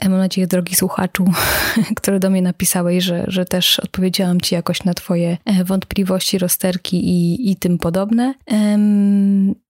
E, 0.00 0.08
mam 0.08 0.18
nadzieję, 0.18 0.46
drogi 0.46 0.74
słuchaczu, 0.74 1.24
który 1.96 2.20
do 2.20 2.30
mnie 2.30 2.42
napisałeś, 2.42 3.04
że, 3.04 3.24
że 3.28 3.44
też 3.44 3.80
odpowiedziałam 3.80 4.40
Ci 4.40 4.54
jakoś 4.54 4.84
na 4.84 4.94
Twoje 4.94 5.36
e, 5.44 5.64
wątpliwości, 5.64 6.38
rozterki 6.38 7.08
i, 7.08 7.50
i 7.50 7.56
tym 7.56 7.78
podobne. 7.78 8.34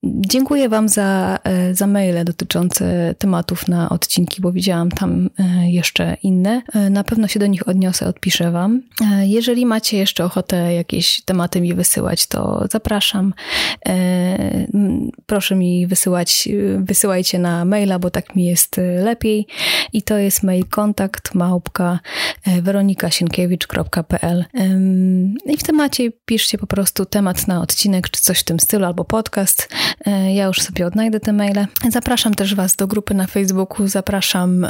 Dziękuję 0.05 0.69
Wam 0.69 0.89
za, 0.89 1.39
e, 1.45 1.75
za 1.75 1.87
maile 1.87 2.25
dotyczące 2.25 3.15
tematów 3.19 3.69
na 3.69 3.89
odcinki, 3.89 4.43
bo 4.43 4.53
widziałam 4.53 4.91
tam 4.91 5.31
jeszcze 5.65 6.17
inne. 6.23 6.63
Na 6.91 7.05
pewno 7.05 7.29
się 7.29 7.41
do 7.41 7.47
nich 7.47 7.69
odniosę, 7.69 8.07
odpiszę 8.07 8.51
Wam. 8.51 8.83
Jeżeli 9.23 9.67
macie 9.67 9.99
jeszcze 9.99 10.25
ochotę 10.25 10.75
jakieś 10.75 11.23
tematy 11.25 11.61
mi 11.61 11.75
wysyłać, 11.75 12.27
to 12.27 12.67
zapraszam. 12.71 13.35
Proszę 15.27 15.55
mi 15.55 15.87
wysyłać, 15.87 16.49
wysyłajcie 16.79 17.39
na 17.39 17.65
maila, 17.65 17.99
bo 17.99 18.11
tak 18.11 18.37
mi 18.37 18.45
jest 18.45 18.77
lepiej. 19.03 19.47
I 19.93 20.03
to 20.03 20.19
jest 20.19 20.43
mail 20.43 20.65
kontakt 20.65 21.35
małpka 21.35 22.01
weronikasienkiewicz.pl 22.63 24.45
I 25.47 25.57
w 25.57 25.63
temacie 25.63 26.11
piszcie 26.25 26.59
po 26.59 26.67
prostu 26.67 27.07
temat 27.07 27.49
na 27.49 27.63
odcinek, 27.63 28.11
czy 28.11 28.23
coś 28.23 28.41
w 28.41 28.45
tym 28.45 28.61
stylu, 28.61 28.85
albo 28.85 29.05
podcast. 29.05 29.69
Y, 30.07 30.33
ja 30.33 30.45
już 30.45 30.61
sobie 30.61 30.87
odnajdę 30.87 31.21
te 31.21 31.33
maile. 31.33 31.67
Zapraszam 31.89 32.35
też 32.35 32.55
Was 32.55 32.77
do 32.77 32.87
grupy 32.87 33.15
na 33.15 33.27
Facebooku, 33.27 33.89
zapraszam 33.89 34.67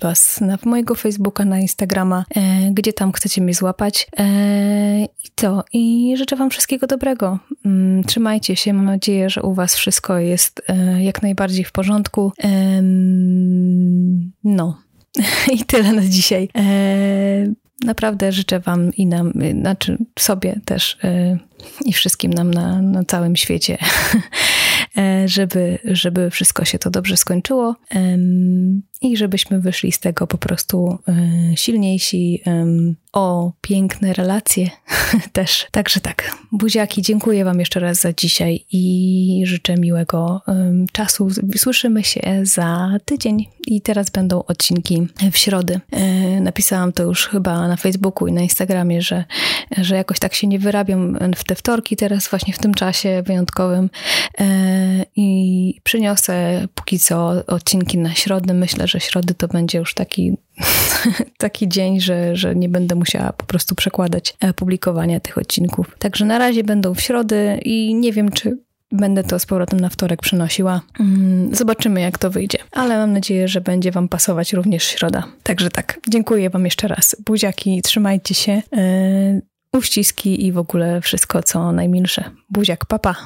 Was 0.00 0.40
na 0.40 0.58
mojego 0.64 0.94
Facebooka, 0.94 1.44
na 1.44 1.60
Instagrama, 1.60 2.24
gdzie 2.70 2.92
tam 2.92 3.12
chcecie 3.12 3.42
mnie 3.42 3.54
złapać. 3.54 4.08
I 5.24 5.28
to. 5.34 5.64
I 5.72 6.14
życzę 6.16 6.36
Wam 6.36 6.50
wszystkiego 6.50 6.86
dobrego. 6.86 7.38
Mm, 7.64 8.04
trzymajcie 8.04 8.56
się. 8.56 8.72
Mam 8.72 8.84
nadzieję, 8.84 9.30
że 9.30 9.42
u 9.42 9.54
Was 9.54 9.74
wszystko 9.74 10.18
jest 10.18 10.62
jak 10.98 11.22
najbardziej 11.22 11.64
w 11.64 11.72
porządku. 11.72 12.32
No. 14.44 14.78
I 15.54 15.64
tyle 15.64 15.92
na 15.92 16.02
dzisiaj. 16.02 16.48
Naprawdę 17.84 18.32
życzę 18.32 18.60
Wam 18.60 18.94
i 18.94 19.06
nam, 19.06 19.32
znaczy 19.60 19.98
sobie 20.18 20.60
też 20.64 20.98
e, 21.04 21.38
i 21.84 21.92
wszystkim 21.92 22.32
nam 22.32 22.54
na, 22.54 22.82
na 22.82 23.04
całym 23.04 23.36
świecie, 23.36 23.78
e, 24.98 25.28
żeby, 25.28 25.78
żeby 25.84 26.30
wszystko 26.30 26.64
się 26.64 26.78
to 26.78 26.90
dobrze 26.90 27.16
skończyło 27.16 27.76
i 29.00 29.16
żebyśmy 29.16 29.60
wyszli 29.60 29.92
z 29.92 29.98
tego 29.98 30.26
po 30.26 30.38
prostu 30.38 30.98
e, 31.08 31.56
silniejsi, 31.56 32.42
o 33.12 33.52
piękne 33.60 34.12
relacje 34.12 34.70
też. 35.32 35.66
Także 35.70 36.00
tak, 36.00 36.36
buziaki, 36.52 37.02
dziękuję 37.02 37.44
Wam 37.44 37.60
jeszcze 37.60 37.80
raz 37.80 38.00
za 38.00 38.12
dzisiaj 38.12 38.64
i 38.72 39.42
życzę 39.44 39.76
miłego 39.76 40.42
czasu. 40.92 41.28
Słyszymy 41.56 42.04
się 42.04 42.40
za 42.42 42.90
tydzień 43.04 43.46
i 43.66 43.80
teraz 43.80 44.10
będą 44.10 44.44
odcinki 44.44 45.08
w 45.32 45.36
środy. 45.36 45.80
E, 45.90 46.40
napisałam 46.40 46.92
to 46.92 47.02
już 47.02 47.26
chyba 47.26 47.68
na 47.68 47.76
Facebooku 47.76 48.28
i 48.28 48.32
na 48.32 48.40
Instagramie, 48.40 49.02
że, 49.02 49.24
że 49.78 49.96
jakoś 49.96 50.18
tak 50.18 50.34
się 50.34 50.46
nie 50.46 50.58
wyrabiam 50.58 51.18
w 51.36 51.44
te 51.44 51.54
wtorki 51.54 51.96
teraz 51.96 52.28
właśnie 52.28 52.54
w 52.54 52.58
tym 52.58 52.74
czasie 52.74 53.22
wyjątkowym 53.26 53.90
e, 54.40 54.46
i 55.16 55.80
przyniosę 55.84 56.66
póki 56.74 56.98
co 56.98 57.46
odcinki 57.46 57.98
na 57.98 58.14
środy. 58.14 58.54
Myślę, 58.54 58.88
że 58.90 59.00
środy 59.00 59.34
to 59.34 59.48
będzie 59.48 59.78
już 59.78 59.94
taki 59.94 60.36
taki 61.38 61.68
dzień, 61.68 62.00
że, 62.00 62.36
że 62.36 62.54
nie 62.54 62.68
będę 62.68 62.94
musiała 62.94 63.32
po 63.32 63.46
prostu 63.46 63.74
przekładać 63.74 64.36
e, 64.40 64.54
publikowania 64.54 65.20
tych 65.20 65.38
odcinków. 65.38 65.96
Także 65.98 66.24
na 66.24 66.38
razie 66.38 66.64
będą 66.64 66.94
w 66.94 67.00
środy 67.00 67.60
i 67.64 67.94
nie 67.94 68.12
wiem, 68.12 68.30
czy 68.30 68.58
Będę 68.92 69.24
to 69.24 69.38
z 69.38 69.46
powrotem 69.46 69.80
na 69.80 69.88
wtorek 69.88 70.20
przynosiła. 70.20 70.80
Mm, 71.00 71.54
zobaczymy, 71.54 72.00
jak 72.00 72.18
to 72.18 72.30
wyjdzie. 72.30 72.58
Ale 72.72 72.98
mam 72.98 73.12
nadzieję, 73.12 73.48
że 73.48 73.60
będzie 73.60 73.90
Wam 73.90 74.08
pasować 74.08 74.52
również 74.52 74.84
środa. 74.84 75.24
Także 75.42 75.70
tak, 75.70 76.00
dziękuję 76.08 76.50
Wam 76.50 76.64
jeszcze 76.64 76.88
raz. 76.88 77.16
Buziaki, 77.26 77.82
trzymajcie 77.82 78.34
się. 78.34 78.62
Yy, 78.72 79.42
uściski 79.72 80.46
i 80.46 80.52
w 80.52 80.58
ogóle 80.58 81.00
wszystko, 81.00 81.42
co 81.42 81.72
najmilsze. 81.72 82.30
Buziak, 82.50 82.86
papa. 82.86 83.16